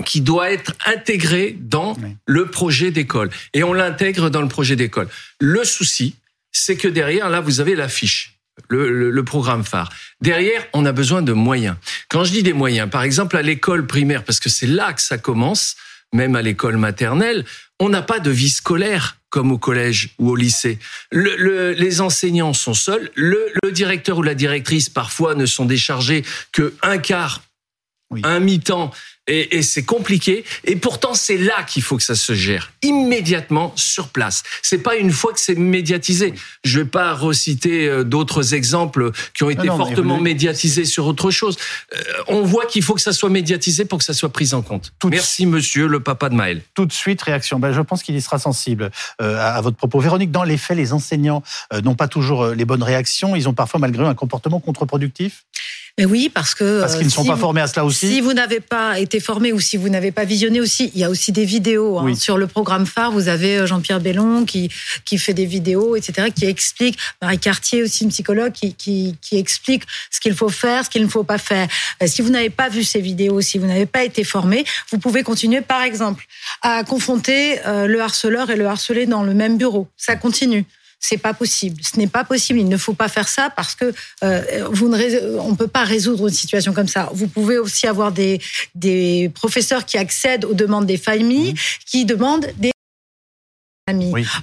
qui 0.05 0.21
doit 0.21 0.51
être 0.51 0.75
intégré 0.87 1.57
dans 1.59 1.97
le 2.27 2.47
projet 2.47 2.91
d'école. 2.91 3.31
Et 3.55 3.63
on 3.65 3.73
l'intègre 3.73 4.31
dans 4.31 4.43
le 4.43 4.49
projet 4.49 4.77
d'école. 4.77 5.09
Le 5.41 5.65
souci, 5.65 6.15
c'est 6.53 6.77
que 6.77 6.89
derrière, 6.89 7.29
là, 7.29 7.41
vous 7.41 7.61
avez 7.61 7.75
la 7.75 7.89
fiche 7.89 8.38
le, 8.69 9.23
programme 9.23 9.65
phare. 9.65 9.91
Derrière, 10.21 10.65
on 10.73 10.85
a 10.87 10.93
besoin 10.93 11.23
de 11.23 11.33
moyens. 11.33 11.77
Quand 12.09 12.25
je 12.25 12.33
dis 12.33 12.43
des 12.43 12.53
moyens, 12.53 12.89
par 12.91 13.03
exemple 13.03 13.37
à 13.37 13.43
l'école 13.43 13.87
primaire, 13.87 14.25
parce 14.25 14.41
que 14.41 14.49
c'est 14.49 14.67
là 14.67 14.93
que 14.93 15.03
ça 15.03 15.19
commence, 15.19 15.77
même 16.13 16.37
à 16.37 16.43
l'école 16.43 16.77
maternelle, 16.77 17.45
on 17.81 17.89
n'a 17.89 18.03
pas 18.03 18.19
de 18.19 18.31
vie 18.31 18.49
scolaire 18.49 19.19
comme 19.31 19.53
au 19.53 19.59
collège 19.59 20.11
ou 20.19 20.31
au 20.31 20.37
lycée. 20.37 20.79
les 21.13 22.01
enseignants 22.01 22.55
sont 22.55 22.75
seuls. 22.75 23.11
Le, 23.15 23.53
directeur 23.73 24.19
ou 24.19 24.23
la 24.23 24.35
directrice 24.35 24.89
parfois 24.89 25.35
ne 25.35 25.47
sont 25.47 25.67
déchargés 25.67 26.25
que 26.53 26.75
un 26.83 26.99
quart, 26.99 27.43
un 28.25 28.41
mi-temps 28.41 28.91
et, 29.29 29.59
et 29.59 29.63
c'est 29.63 29.85
compliqué. 29.85 30.45
Et 30.65 30.77
pourtant, 30.77 31.15
c'est 31.15 31.37
là 31.37 31.63
qu'il 31.63 31.83
faut 31.83 31.97
que 31.97 32.03
ça 32.03 32.15
se 32.15 32.33
gère 32.33 32.73
immédiatement 32.83 33.73
sur 33.77 34.09
place. 34.09 34.43
C'est 34.63 34.79
pas 34.79 34.97
une 34.97 35.11
fois 35.11 35.33
que 35.33 35.41
c'est 35.41 35.55
médiatisé. 35.55 36.35
Je 36.65 36.81
vais 36.81 36.87
pas 36.87 37.13
reciter 37.13 37.87
euh, 37.87 38.05
d'autres 38.05 38.55
exemples 38.55 39.13
qui 39.35 39.45
ont 39.45 39.51
été 39.51 39.67
fortement 39.67 40.19
médiatisés 40.19 40.87
sur 40.87 41.07
autre 41.07 41.31
chose. 41.31 41.59
Euh, 41.95 42.03
on 42.29 42.43
voit 42.43 42.67
qu'il 42.67 42.83
faut 42.83 42.95
que 42.95 43.01
ça 43.01 43.13
soit 43.13 43.29
médiatisé 43.29 43.85
pour 43.85 43.99
que 43.99 44.05
ça 44.05 44.15
soit 44.15 44.33
pris 44.33 44.55
en 44.55 44.63
compte. 44.63 44.93
Merci, 45.05 45.47
monsieur 45.47 45.87
le 45.87 46.01
papa 46.01 46.31
de 46.31 46.35
Maël. 46.35 46.63
Tout 46.75 46.87
de 46.87 46.93
suite, 46.93 47.21
réaction. 47.21 47.59
Ben, 47.59 47.73
je 47.73 47.83
pense 47.83 48.03
qu'il 48.03 48.17
y 48.17 48.23
sera 48.23 48.39
sensible 48.39 48.91
euh, 49.21 49.39
à 49.39 49.61
votre 49.61 49.77
propos. 49.77 50.01
Véronique, 50.01 50.31
dans 50.31 50.45
les 50.45 50.57
faits, 50.57 50.77
les 50.77 50.93
enseignants 50.93 51.43
n'ont 51.85 51.95
pas 51.95 52.09
toujours 52.09 52.47
les 52.47 52.65
bonnes 52.65 52.83
réactions. 52.83 53.37
Ils 53.37 53.49
ont 53.49 53.55
parfois, 53.55 53.79
malgré 53.79 54.03
eux, 54.03 54.07
un 54.07 54.15
comportement 54.15 54.61
contre-productif? 54.61 55.45
Mais 55.99 56.05
oui, 56.05 56.31
parce 56.33 56.55
que 56.55 56.81
parce 56.81 56.95
qu'ils 56.95 57.07
ne 57.07 57.11
sont 57.11 57.25
pas 57.25 57.37
formés 57.37 57.61
à 57.61 57.67
cela 57.67 57.85
aussi. 57.85 58.09
Si 58.09 58.21
vous 58.21 58.33
n'avez 58.33 58.61
pas 58.61 59.01
été 59.01 59.19
formé 59.19 59.53
ou 59.53 59.59
si 59.59 59.77
vous 59.77 59.89
n'avez 59.89 60.13
pas 60.13 60.25
visionné 60.25 60.61
aussi, 60.61 60.93
il 60.95 61.01
y 61.01 61.05
a 61.05 61.11
aussi 61.11 61.33
des 61.33 61.45
vidéos 61.45 61.99
hein. 61.99 62.15
sur 62.15 62.39
le 62.39 62.47
programme 62.47 62.87
phare. 62.87 63.11
Vous 63.11 63.27
avez 63.27 63.59
euh, 63.59 63.67
Jean-Pierre 63.67 64.01
Bellon 64.01 64.45
qui 64.45 64.71
qui 65.05 65.19
fait 65.19 65.35
des 65.35 65.45
vidéos, 65.45 65.97
etc., 65.97 66.29
qui 66.35 66.45
explique. 66.45 66.97
Marie 67.21 67.41
Cartier 67.41 67.83
aussi, 67.83 68.05
une 68.05 68.11
psychologue, 68.11 68.53
qui 68.53 68.75
qui, 68.75 69.17
qui 69.21 69.39
explique 69.39 69.83
ce 70.11 70.21
qu'il 70.21 70.35
faut 70.35 70.49
faire, 70.49 70.85
ce 70.85 70.91
qu'il 70.91 71.03
ne 71.03 71.09
faut 71.09 71.25
pas 71.25 71.39
faire. 71.39 71.67
Euh, 72.01 72.07
si 72.07 72.23
vous 72.23 72.31
n'avez 72.31 72.51
pas 72.51 72.69
vu 72.69 72.85
ces 72.85 73.01
vidéos, 73.01 73.41
si 73.41 73.59
vous 73.59 73.67
n'avez 73.67 73.87
pas 73.87 74.05
été 74.05 74.23
formé, 74.23 74.65
vous 74.93 74.99
pouvez 74.99 75.25
continuer, 75.25 75.63
par 75.63 75.83
exemple, 75.83 76.27
à 76.63 76.85
confronter 76.85 77.59
euh, 77.67 77.87
le 77.87 78.01
harceleur 78.01 78.51
et 78.51 78.57
le 78.57 78.67
harcelé 78.67 79.07
dans 79.07 79.25
le 79.25 79.35
même 79.35 79.59
bureau. 79.59 79.89
Ça 79.97 80.15
continue 80.15 80.65
c'est 80.99 81.19
pas 81.19 81.35
possible. 81.35 81.81
Ce 81.83 81.99
n'est 81.99 82.07
pas 82.07 82.25
possible. 82.25 82.59
Il 82.59 82.69
ne 82.69 82.77
faut 82.77 82.95
pas 82.95 83.09
faire 83.09 83.29
ça 83.29 83.51
parce 83.55 83.75
que 83.75 83.93
euh, 84.25 84.69
vous 84.71 84.89
ne, 84.89 85.39
on 85.39 85.55
peut 85.55 85.69
pas 85.69 85.85
résoudre 85.85 86.29
une 86.29 86.35
situation 86.35 86.73
comme 86.73 86.89
ça. 86.89 87.11
Vous 87.13 87.29
pouvez 87.29 87.59
aussi 87.59 87.87
avoir 87.87 88.13
des, 88.13 88.41
des 88.75 89.31
professeurs 89.35 89.85
qui 89.85 89.97
accèdent 89.99 90.45
aux 90.45 90.55
demandes 90.55 90.87
des 90.87 90.99
familles, 90.99 91.55
qui 91.87 92.05
demandent 92.05 92.49
des. 92.57 92.73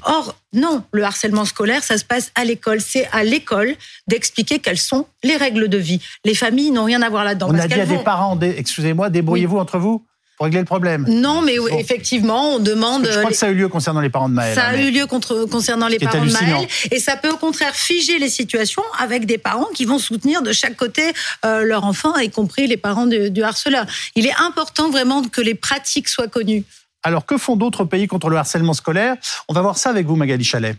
Or, 0.03 0.35
non, 0.53 0.83
le 0.91 1.03
harcèlement 1.03 1.45
scolaire, 1.45 1.83
ça 1.83 1.99
se 1.99 2.05
passe 2.05 2.31
à 2.33 2.43
l'école. 2.45 2.81
C'est 2.81 3.07
à 3.11 3.23
l'école 3.23 3.75
d'expliquer 4.07 4.57
quelles 4.57 4.79
sont 4.79 5.05
les 5.23 5.37
règles 5.37 5.67
de 5.67 5.77
vie. 5.77 6.01
Les 6.23 6.33
familles 6.33 6.71
n'ont 6.71 6.85
rien 6.85 7.03
à 7.03 7.09
voir 7.09 7.23
là-dedans. 7.23 7.49
On 7.51 7.59
a 7.59 7.67
dit 7.67 7.79
à 7.79 7.85
des 7.85 7.99
parents, 7.99 8.39
excusez-moi, 8.39 9.11
débrouillez-vous 9.11 9.57
entre 9.59 9.77
vous 9.77 10.03
pour 10.37 10.45
régler 10.45 10.59
le 10.59 10.65
problème. 10.65 11.05
Non, 11.07 11.41
mais 11.41 11.55
effectivement, 11.77 12.55
on 12.55 12.59
demande. 12.59 13.07
Je 13.09 13.19
crois 13.19 13.31
que 13.31 13.37
ça 13.37 13.47
a 13.47 13.49
eu 13.49 13.55
lieu 13.55 13.67
concernant 13.69 14.01
les 14.01 14.09
parents 14.09 14.29
de 14.29 14.33
Maël. 14.33 14.55
Ça 14.55 14.65
a 14.65 14.69
hein, 14.71 14.79
eu 14.79 14.91
lieu 14.91 15.05
contre, 15.05 15.45
concernant 15.45 15.87
les 15.87 15.99
parents 15.99 16.25
de 16.25 16.31
Maël. 16.31 16.67
Et 16.91 16.99
ça 16.99 17.15
peut 17.15 17.29
au 17.29 17.37
contraire 17.37 17.73
figer 17.75 18.19
les 18.19 18.29
situations 18.29 18.83
avec 18.99 19.25
des 19.25 19.37
parents 19.37 19.69
qui 19.73 19.85
vont 19.85 19.99
soutenir 19.99 20.41
de 20.41 20.51
chaque 20.51 20.75
côté 20.75 21.13
euh, 21.45 21.63
leur 21.63 21.85
enfant, 21.85 22.15
y 22.17 22.29
compris 22.29 22.67
les 22.67 22.77
parents 22.77 23.05
du 23.07 23.43
harceleur. 23.43 23.85
Il 24.15 24.25
est 24.25 24.35
important 24.39 24.89
vraiment 24.89 25.23
que 25.23 25.41
les 25.41 25.55
pratiques 25.55 26.09
soient 26.09 26.27
connues. 26.27 26.63
Alors, 27.03 27.25
que 27.25 27.37
font 27.37 27.55
d'autres 27.55 27.85
pays 27.85 28.07
contre 28.07 28.29
le 28.29 28.37
harcèlement 28.37 28.73
scolaire? 28.73 29.15
On 29.47 29.53
va 29.53 29.61
voir 29.61 29.77
ça 29.77 29.91
avec 29.91 30.07
vous, 30.07 30.15
Magali 30.15 30.43
Chalet. 30.43 30.75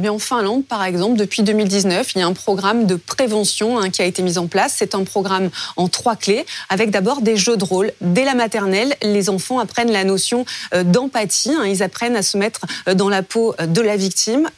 Eh 0.00 0.08
en 0.08 0.20
Finlande, 0.20 0.64
par 0.64 0.84
exemple, 0.84 1.16
depuis 1.16 1.42
2019, 1.42 2.12
il 2.14 2.20
y 2.20 2.22
a 2.22 2.26
un 2.26 2.32
programme 2.32 2.86
de 2.86 2.94
prévention 2.94 3.80
hein, 3.80 3.90
qui 3.90 4.00
a 4.00 4.04
été 4.04 4.22
mis 4.22 4.38
en 4.38 4.46
place. 4.46 4.74
C'est 4.76 4.94
un 4.94 5.02
programme 5.02 5.50
en 5.76 5.88
trois 5.88 6.14
clés, 6.14 6.46
avec 6.68 6.90
d'abord 6.90 7.20
des 7.20 7.36
jeux 7.36 7.56
de 7.56 7.64
rôle. 7.64 7.92
Dès 8.00 8.24
la 8.24 8.34
maternelle, 8.34 8.94
les 9.02 9.28
enfants 9.28 9.58
apprennent 9.58 9.90
la 9.90 10.04
notion 10.04 10.44
euh, 10.72 10.84
d'empathie. 10.84 11.50
Hein. 11.50 11.66
Ils 11.66 11.82
apprennent 11.82 12.14
à 12.14 12.22
se 12.22 12.38
mettre 12.38 12.60
euh, 12.86 12.94
dans 12.94 13.08
la 13.08 13.24
peau 13.24 13.56
euh, 13.60 13.66
de 13.66 13.80
la 13.80 13.96
victime, 13.96 14.48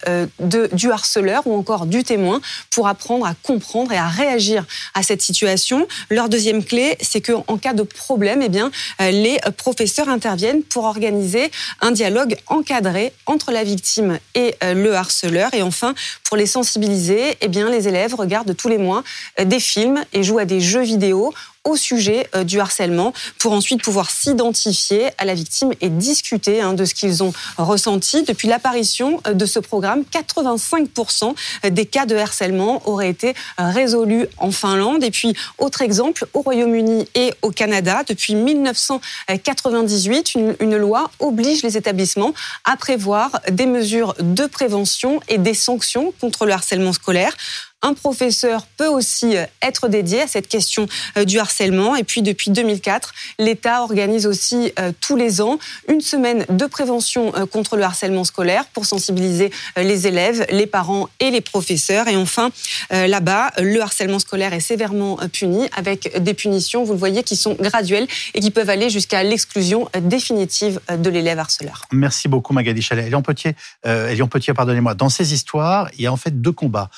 du 0.40 0.90
harceleur 0.90 1.47
ou 1.47 1.56
encore 1.56 1.87
du 1.87 2.04
témoin, 2.04 2.40
pour 2.70 2.88
apprendre 2.88 3.25
à 3.25 3.35
comprendre 3.42 3.92
et 3.92 3.97
à 3.97 4.09
réagir 4.09 4.64
à 4.94 5.02
cette 5.02 5.23
situation. 5.23 5.87
Leur 6.11 6.28
deuxième 6.28 6.64
clé, 6.64 6.99
c'est 7.00 7.20
qu'en 7.20 7.56
cas 7.56 7.73
de 7.73 7.82
problème, 7.82 8.42
eh 8.42 8.49
bien, 8.49 8.70
les 8.99 9.38
professeurs 9.56 10.09
interviennent 10.09 10.62
pour 10.62 10.85
organiser 10.85 11.50
un 11.80 11.92
dialogue 11.92 12.37
encadré 12.47 13.12
entre 13.26 13.52
la 13.52 13.64
victime 13.64 14.18
et 14.35 14.54
le 14.62 14.94
harceleur 14.94 15.29
et 15.52 15.62
enfin, 15.62 15.94
pour 16.25 16.37
les 16.37 16.46
sensibiliser, 16.46 17.37
eh 17.40 17.49
les 17.49 17.88
élèves 17.88 18.14
regardent 18.14 18.56
tous 18.56 18.68
les 18.68 18.78
mois 18.78 19.02
euh, 19.38 19.44
des 19.44 19.60
films 19.60 20.02
et 20.12 20.22
jouent 20.22 20.38
à 20.38 20.44
des 20.44 20.60
jeux 20.60 20.82
vidéo 20.82 21.32
au 21.64 21.76
sujet 21.76 22.26
euh, 22.34 22.44
du 22.44 22.58
harcèlement 22.58 23.12
pour 23.38 23.52
ensuite 23.52 23.82
pouvoir 23.82 24.10
s'identifier 24.10 25.10
à 25.18 25.24
la 25.24 25.34
victime 25.34 25.72
et 25.80 25.90
discuter 25.90 26.60
hein, 26.60 26.72
de 26.72 26.84
ce 26.84 26.94
qu'ils 26.94 27.22
ont 27.22 27.32
ressenti. 27.58 28.22
Depuis 28.22 28.48
l'apparition 28.48 29.20
euh, 29.26 29.34
de 29.34 29.46
ce 29.46 29.58
programme, 29.58 30.04
85% 30.12 31.34
des 31.70 31.86
cas 31.86 32.06
de 32.06 32.16
harcèlement 32.16 32.82
auraient 32.88 33.10
été 33.10 33.34
résolus 33.58 34.26
en 34.38 34.50
Finlande. 34.50 35.04
Et 35.04 35.10
puis, 35.10 35.34
autre 35.58 35.82
exemple, 35.82 36.26
au 36.32 36.40
Royaume-Uni 36.40 37.06
et 37.14 37.34
au 37.42 37.50
Canada, 37.50 38.02
depuis 38.06 38.34
1998, 38.34 40.34
une, 40.34 40.56
une 40.60 40.76
loi 40.76 41.10
oblige 41.18 41.62
les 41.62 41.76
établissements 41.76 42.32
à 42.64 42.76
prévoir 42.76 43.40
des 43.50 43.66
mesures 43.66 44.14
de 44.20 44.46
prévention 44.46 45.20
et 45.28 45.38
des 45.38 45.54
sanctions 45.54 46.12
contre 46.20 46.46
le 46.46 46.52
harcèlement 46.52 46.92
scolaire. 46.92 47.36
Un 47.82 47.94
professeur 47.94 48.66
peut 48.76 48.88
aussi 48.88 49.37
euh, 49.37 49.46
être 49.62 49.88
dédié 49.88 50.22
à 50.22 50.26
cette 50.26 50.49
question 50.49 50.87
euh, 51.16 51.25
du 51.25 51.38
harcèlement. 51.38 51.96
Et 51.96 52.04
puis 52.04 52.20
depuis 52.20 52.50
2004, 52.50 53.14
l'État 53.38 53.82
organise 53.82 54.26
aussi 54.26 54.72
euh, 54.78 54.92
tous 55.00 55.16
les 55.16 55.40
ans 55.40 55.58
une 55.88 56.02
semaine 56.02 56.44
de 56.50 56.66
prévention 56.66 57.32
contre 57.50 57.76
le 57.76 57.82
harcèlement 57.82 58.25
scolaire 58.25 58.66
pour 58.66 58.84
sensibiliser 58.84 59.50
les 59.76 60.06
élèves, 60.06 60.46
les 60.50 60.66
parents 60.66 61.08
et 61.20 61.30
les 61.30 61.40
professeurs. 61.40 62.08
Et 62.08 62.16
enfin, 62.16 62.50
là-bas, 62.90 63.52
le 63.58 63.80
harcèlement 63.80 64.18
scolaire 64.18 64.52
est 64.52 64.60
sévèrement 64.60 65.18
puni 65.32 65.68
avec 65.76 66.20
des 66.22 66.34
punitions, 66.34 66.84
vous 66.84 66.92
le 66.92 66.99
voyez, 66.99 67.22
qui 67.22 67.37
sont 67.37 67.54
graduelles 67.54 68.06
et 68.34 68.40
qui 68.40 68.50
peuvent 68.50 68.70
aller 68.70 68.90
jusqu'à 68.90 69.22
l'exclusion 69.22 69.88
définitive 70.00 70.80
de 70.96 71.10
l'élève 71.10 71.38
harceleur. 71.38 71.82
Merci 71.92 72.28
beaucoup 72.28 72.52
Magali 72.52 72.82
Chalet. 72.82 73.06
Elion 73.06 73.22
Potier 73.22 74.54
pardonnez-moi, 74.54 74.94
dans 74.94 75.08
ces 75.08 75.32
histoires, 75.32 75.88
il 75.96 76.02
y 76.02 76.06
a 76.06 76.12
en 76.12 76.16
fait 76.16 76.40
deux 76.40 76.52
combats 76.52 76.90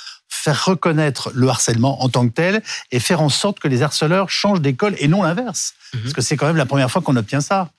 faire 0.42 0.64
reconnaître 0.64 1.30
le 1.34 1.48
harcèlement 1.48 2.02
en 2.02 2.08
tant 2.08 2.26
que 2.26 2.32
tel 2.32 2.62
et 2.90 2.98
faire 2.98 3.20
en 3.20 3.28
sorte 3.28 3.60
que 3.60 3.68
les 3.68 3.82
harceleurs 3.82 4.28
changent 4.28 4.60
d'école 4.60 4.96
et 4.98 5.06
non 5.06 5.22
l'inverse. 5.22 5.74
Mhm. 5.94 6.00
Parce 6.02 6.14
que 6.14 6.20
c'est 6.20 6.36
quand 6.36 6.46
même 6.46 6.56
la 6.56 6.66
première 6.66 6.90
fois 6.90 7.00
qu'on 7.00 7.14
obtient 7.16 7.40
ça. 7.40 7.70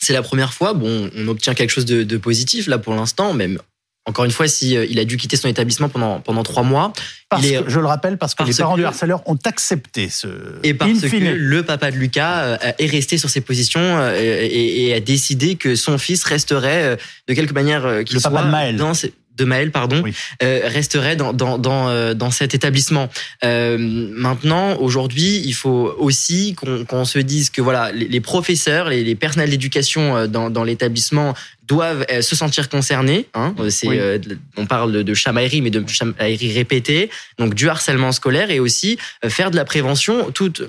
C'est 0.00 0.12
la 0.12 0.22
première 0.22 0.54
fois. 0.54 0.72
Bon, 0.72 1.10
on 1.16 1.28
obtient 1.28 1.52
quelque 1.54 1.70
chose 1.70 1.84
de, 1.84 2.16
positif 2.16 2.68
là 2.68 2.78
pour 2.78 2.94
l'instant, 2.94 3.34
même. 3.34 3.58
Encore 4.06 4.24
une 4.24 4.30
fois, 4.30 4.48
si 4.48 4.76
euh, 4.76 4.86
il 4.88 4.98
a 4.98 5.04
dû 5.04 5.18
quitter 5.18 5.36
son 5.36 5.48
établissement 5.48 5.90
pendant 5.90 6.20
pendant 6.20 6.42
trois 6.42 6.62
mois, 6.62 6.92
parce 7.28 7.46
que, 7.46 7.68
je 7.68 7.80
le 7.80 7.86
rappelle 7.86 8.16
parce 8.16 8.34
que 8.34 8.44
les 8.44 8.54
parents 8.54 8.76
du 8.76 8.84
harceleur 8.84 9.22
ont 9.26 9.38
accepté 9.44 10.08
ce 10.08 10.28
et 10.62 10.72
parce 10.72 11.02
que 11.02 11.16
le 11.16 11.62
papa 11.64 11.90
de 11.90 11.96
Lucas 11.96 12.40
euh, 12.40 12.72
est 12.78 12.86
resté 12.86 13.18
sur 13.18 13.28
ses 13.28 13.42
positions 13.42 13.80
euh, 13.82 14.16
et, 14.16 14.94
a 14.94 15.00
décidé 15.00 15.56
que 15.56 15.76
son 15.76 15.98
fils 15.98 16.24
resterait 16.24 16.96
de 17.28 17.34
quelque 17.34 17.52
manière 17.52 18.04
qu'il 18.04 18.18
soit 18.18 18.30
papa 18.30 18.46
de 18.46 18.50
Maël. 18.50 18.76
dans 18.76 18.94
de 19.36 19.44
Maël, 19.44 19.70
pardon, 19.70 20.02
euh, 20.42 20.60
resterait 20.64 21.16
dans, 21.16 21.32
dans, 21.32 21.58
dans, 21.58 21.88
euh, 21.88 22.14
dans 22.14 22.30
cet 22.30 22.54
établissement. 22.54 23.08
Euh, 23.44 23.76
maintenant, 23.78 24.76
aujourd'hui, 24.76 25.42
il 25.44 25.54
faut 25.54 25.94
aussi 25.98 26.54
qu'on 26.88 27.04
se 27.04 27.18
dise 27.18 27.50
que 27.50 27.62
voilà, 27.62 27.90
les, 27.92 28.20
professeurs, 28.20 28.88
les, 28.88 29.02
les 29.02 29.14
personnels 29.14 29.50
d'éducation 29.50 30.26
dans, 30.26 30.50
dans 30.50 30.64
l'établissement 30.64 31.34
doivent 31.70 32.04
se 32.20 32.36
sentir 32.36 32.68
concernés. 32.68 33.26
Hein. 33.34 33.54
C'est, 33.70 34.20
on 34.56 34.66
parle 34.66 35.04
de 35.04 35.14
chamaillerie, 35.14 35.62
mais 35.62 35.70
de 35.70 35.88
chamaillerie 35.88 36.52
répétée, 36.52 37.10
donc 37.38 37.54
du 37.54 37.68
harcèlement 37.68 38.12
scolaire 38.12 38.50
et 38.50 38.60
aussi 38.60 38.98
faire 39.28 39.50
de 39.50 39.56
la 39.56 39.64
prévention. 39.64 40.30
Toute, 40.32 40.62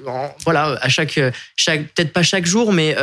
voilà, 0.46 0.78
à 0.82 0.90
chaque, 0.90 1.20
chaque 1.56 1.88
peut-être 1.94 2.14
pas 2.14 2.24
chaque 2.24 2.46
jour, 2.46 2.72
mais 2.72 2.96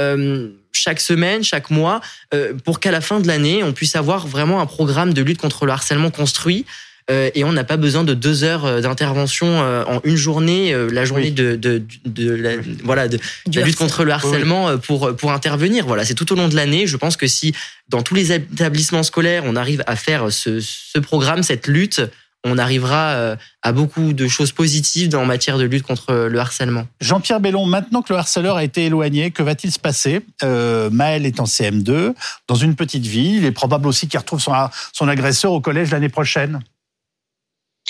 chaque 0.79 1.01
semaine, 1.01 1.43
chaque 1.43 1.71
mois, 1.71 2.01
euh, 2.35 2.55
pour 2.65 2.81
qu'à 2.81 2.91
la 2.91 3.01
fin 3.01 3.21
de 3.21 3.27
l'année, 3.27 3.63
on 3.63 3.73
puisse 3.73 3.97
avoir 3.97 4.27
vraiment 4.27 4.61
un 4.61 4.67
programme 4.67 5.13
de 5.13 5.23
lutte 5.23 5.41
contre 5.41 5.67
le 5.67 5.73
harcèlement 5.73 6.11
construit. 6.11 6.65
Euh, 7.11 7.31
et 7.35 7.45
on 7.45 7.53
n'a 7.53 7.65
pas 7.65 7.77
besoin 7.77 8.05
de 8.05 8.15
deux 8.15 8.45
heures 8.45 8.67
euh, 8.67 8.81
d'intervention 8.81 9.59
en 9.59 10.01
une 10.05 10.17
journée, 10.17 10.75
la 10.91 11.05
journée 11.05 11.31
de, 11.31 11.57
de, 11.57 11.83
de, 12.05 12.31
la, 12.31 12.53
voilà, 12.85 13.09
de, 13.09 13.19
la 13.55 13.63
lutte 13.63 13.77
contre 13.77 14.05
le 14.05 14.13
harcèlement 14.13 14.77
pour, 14.79 15.15
pour 15.17 15.33
intervenir. 15.33 15.87
Voilà, 15.87 16.05
c'est 16.05 16.15
tout 16.15 16.33
au 16.33 16.37
long 16.37 16.49
de 16.49 16.57
l'année. 16.57 16.87
Je 16.87 16.97
pense 16.97 17.17
que 17.17 17.27
si 17.27 17.55
dans 17.89 18.03
tous 18.03 18.15
les 18.15 18.33
établissements 18.33 19.03
scolaires, 19.03 19.43
on 19.47 19.57
arrive 19.57 19.83
à 19.87 19.97
faire 19.97 20.31
ce, 20.33 20.61
ce 20.61 20.99
programme, 20.99 21.43
cette 21.43 21.67
lutte, 21.67 22.03
on 22.45 22.59
arrivera 22.59 23.11
euh, 23.11 23.37
à 23.63 23.73
beaucoup 23.73 24.13
de 24.13 24.29
choses 24.29 24.53
positives 24.53 25.15
en 25.17 25.25
matière 25.25 25.59
de 25.59 25.65
lutte 25.65 25.83
contre 25.83 26.29
le 26.31 26.39
harcèlement. 26.39 26.87
Jean-Pierre 27.01 27.41
Bellon, 27.41 27.67
maintenant 27.67 28.03
que 28.03 28.13
le 28.13 28.19
harceleur 28.19 28.57
a 28.57 28.65
été 28.65 28.87
éloigné, 28.87 29.31
que 29.31 29.43
va-t-il 29.43 29.73
se 29.73 29.79
passer? 29.79 30.21
Euh, 30.43 30.89
Maël 30.91 31.27
est 31.27 31.41
en 31.41 31.45
CM2, 31.45 32.15
dans 32.47 32.55
une 32.55 32.77
petite 32.77 33.07
ville. 33.07 33.37
Il 33.37 33.45
est 33.45 33.53
probable 33.53 33.89
aussi 33.89 34.07
qu'il 34.09 34.19
retrouve 34.19 34.41
son, 34.41 34.53
son 34.93 35.09
agresseur 35.09 35.53
au 35.53 35.61
collège 35.61 35.91
l'année 35.91 36.09
prochaine. 36.09 36.61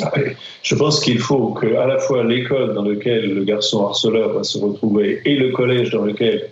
Ah 0.02 0.12
Je 0.62 0.74
pense 0.74 1.00
qu'il 1.00 1.18
faut 1.18 1.48
que 1.48 1.74
à 1.76 1.86
la 1.86 1.98
fois 1.98 2.24
l'école 2.24 2.74
dans 2.74 2.84
laquelle 2.84 3.34
le 3.34 3.44
garçon 3.44 3.86
harceleur 3.86 4.32
va 4.34 4.44
se 4.44 4.58
retrouver 4.58 5.20
et 5.24 5.36
le 5.36 5.50
collège 5.50 5.90
dans 5.90 6.04
lequel 6.04 6.48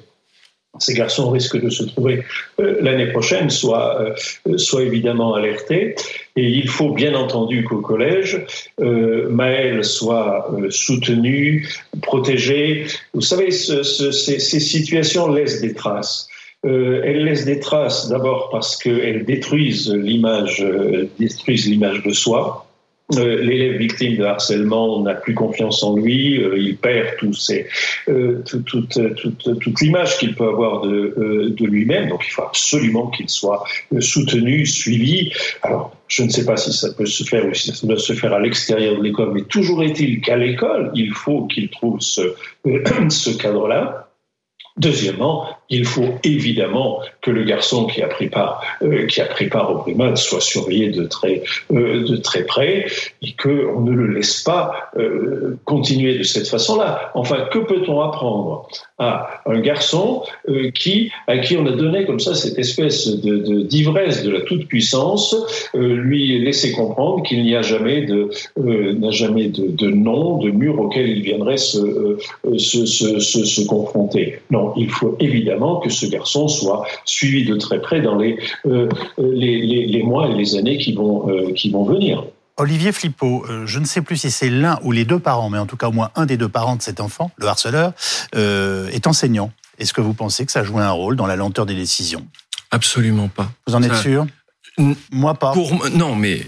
ces 0.79 0.95
garçons 0.95 1.31
risquent 1.31 1.61
de 1.61 1.71
se 1.71 1.85
trouver 1.85 2.23
euh, 2.61 2.77
l'année 2.81 3.07
prochaine 3.07 3.51
soient, 3.51 4.01
euh, 4.47 4.59
soit 4.59 4.83
évidemment 4.83 5.35
alertés. 5.35 5.95
Et 6.37 6.45
il 6.45 6.69
faut 6.69 6.91
bien 6.91 7.15
entendu 7.15 7.65
qu'au 7.65 7.81
collège, 7.81 8.45
euh, 8.81 9.29
Maël 9.31 9.85
soit 9.85 10.53
euh, 10.53 10.71
soutenu, 10.71 11.69
protégé. 12.03 12.87
Vous 13.15 13.23
savez, 13.23 13.51
ce, 13.51 13.83
ce, 13.83 14.11
ces, 14.11 14.39
situations 14.39 15.29
laissent 15.33 15.61
des 15.61 15.75
traces. 15.75 16.29
Elles 16.65 17.23
laissent 17.23 17.45
des 17.45 17.61
traces 17.61 18.09
d'abord 18.09 18.49
parce 18.51 18.77
qu'elles 18.77 19.25
détruisent 19.25 19.93
l'image, 19.93 20.67
détruisent 21.17 21.69
l'image 21.69 22.03
de 22.03 22.11
soi. 22.11 22.66
Euh, 23.15 23.41
l'élève 23.41 23.77
victime 23.77 24.17
de 24.17 24.25
harcèlement 24.25 25.01
n'a 25.01 25.15
plus 25.15 25.35
confiance 25.35 25.85
en 25.85 25.97
lui, 25.97 26.43
euh, 26.43 26.59
il 26.59 26.77
perd 26.77 27.17
tout 27.19 27.33
ses, 27.33 27.69
euh, 28.09 28.43
tout, 28.45 28.61
toute 28.61 29.81
l'image 29.81 30.19
qu'il 30.19 30.35
peut 30.35 30.49
avoir 30.49 30.81
de, 30.81 31.55
de 31.57 31.67
lui-même. 31.67 32.09
Donc 32.09 32.27
il 32.27 32.31
faut 32.31 32.43
absolument 32.43 33.07
qu'il 33.11 33.29
soit 33.29 33.63
soutenu, 34.01 34.67
suivi. 34.67 35.33
Alors 35.63 35.97
je 36.09 36.25
ne 36.25 36.31
sais 36.31 36.45
pas 36.45 36.57
si 36.57 36.73
ça 36.73 36.93
peut 36.95 37.07
se 37.07 37.23
faire 37.23 37.47
ou 37.47 37.55
si 37.55 37.71
ça 37.73 37.87
doit 37.87 37.99
se 37.99 38.13
faire 38.13 38.33
à 38.33 38.41
l'extérieur 38.41 38.99
de 38.99 39.03
l'école, 39.03 39.33
mais 39.33 39.43
toujours 39.43 39.85
est-il 39.85 40.21
qu'à 40.21 40.37
l'école, 40.37 40.91
il 40.95 41.13
faut 41.13 41.47
qu'il 41.47 41.69
trouve 41.71 42.01
ce, 42.01 42.35
ce 43.09 43.31
cadre-là. 43.31 44.06
Deuxièmement, 44.79 45.47
il 45.71 45.87
faut 45.87 46.09
évidemment 46.23 47.01
que 47.23 47.31
le 47.31 47.45
garçon 47.45 47.87
qui 47.87 48.03
a 48.03 48.09
pris 48.09 48.29
part, 48.29 48.63
euh, 48.83 49.07
qui 49.07 49.23
a 49.23 49.25
pris 49.25 49.49
part 49.49 49.75
au 49.75 49.79
primat 49.79 50.15
soit 50.17 50.43
surveillé 50.43 50.91
de 50.91 51.05
très, 51.07 51.43
euh, 51.73 52.07
de 52.07 52.17
très 52.17 52.45
près 52.45 52.87
et 53.23 53.33
qu'on 53.33 53.81
ne 53.81 53.93
le 53.93 54.07
laisse 54.13 54.43
pas 54.43 54.91
euh, 54.99 55.57
continuer 55.65 56.19
de 56.19 56.23
cette 56.25 56.49
façon-là. 56.49 57.11
Enfin, 57.15 57.47
que 57.51 57.59
peut-on 57.59 58.03
apprendre 58.03 58.69
à 58.99 59.43
un 59.47 59.61
garçon 59.61 60.23
qui, 60.75 61.11
à 61.27 61.39
qui 61.39 61.57
on 61.57 61.67
a 61.67 61.73
donné 61.73 62.07
comme 62.07 62.21
ça 62.21 62.35
cette 62.35 62.59
espèce 62.59 63.09
de, 63.09 63.63
d'ivresse 63.63 64.23
de, 64.23 64.31
la 64.31 64.41
toute-puissance, 64.43 65.37
lui 65.75 66.39
laisser 66.39 66.73
comprendre 66.73 67.23
qu'il 67.23 67.43
n'y 67.43 67.55
a 67.55 67.63
jamais 67.63 68.03
de, 68.03 68.31
n'a 68.57 69.11
jamais 69.11 69.49
de, 69.49 69.69
de, 69.69 69.91
nom, 69.91 70.39
de 70.39 70.51
mur 70.51 70.81
auquel 70.81 71.09
il 71.09 71.23
viendrait 71.23 71.59
se, 71.59 72.17
se, 72.57 72.87
se, 72.87 73.21
se 73.21 73.67
confronter? 73.67 74.41
Il 74.77 74.91
faut 74.91 75.17
évidemment 75.21 75.81
que 75.81 75.91
ce 75.91 76.07
garçon 76.07 76.49
soit 76.49 76.87
suivi 77.05 77.45
de 77.45 77.57
très 77.57 77.81
près 77.81 78.01
dans 78.01 78.17
les, 78.17 78.39
euh, 78.67 78.89
les, 79.19 80.03
mois 80.03 80.29
et 80.29 80.35
les 80.35 80.57
années 80.57 80.79
qui 80.79 80.93
vont, 80.93 81.29
euh, 81.29 81.53
qui 81.53 81.71
vont 81.71 81.85
venir. 81.85 82.25
Olivier 82.57 82.93
Flippo, 82.93 83.45
euh, 83.49 83.67
je 83.67 83.79
ne 83.79 83.85
sais 83.85 84.01
plus 84.01 84.17
si 84.17 84.31
c'est 84.31 84.49
l'un 84.49 84.79
ou 84.83 84.93
les 84.93 85.05
deux 85.05 85.19
parents, 85.19 85.51
mais 85.51 85.59
en 85.59 85.67
tout 85.67 85.77
cas 85.77 85.89
au 85.89 85.93
moins 85.93 86.11
un 86.15 86.27
des 86.27 86.37
deux 86.37 86.49
parents 86.49 86.77
de 86.77 86.83
cet 86.83 87.01
enfant, 87.01 87.31
le 87.37 87.47
harceleur, 87.47 87.93
est 88.35 89.07
enseignant. 89.07 89.51
Est-ce 89.79 89.93
que 89.93 90.01
vous 90.01 90.15
pensez 90.15 90.47
que 90.47 90.53
ça 90.53 90.65
joue 90.65 90.79
un 90.79 90.91
rôle 90.91 91.17
dans 91.17 91.27
la 91.27 91.37
lenteur 91.37 91.67
des 91.67 91.75
décisions? 91.75 92.27
Absolument 92.71 93.29
pas. 93.29 93.51
Vous 93.67 93.75
en 93.75 93.83
êtes 93.83 93.95
sûr? 93.97 94.27
Moi 95.11 95.35
pas. 95.35 95.53
Pour, 95.53 95.89
non, 95.91 96.15
mais 96.15 96.41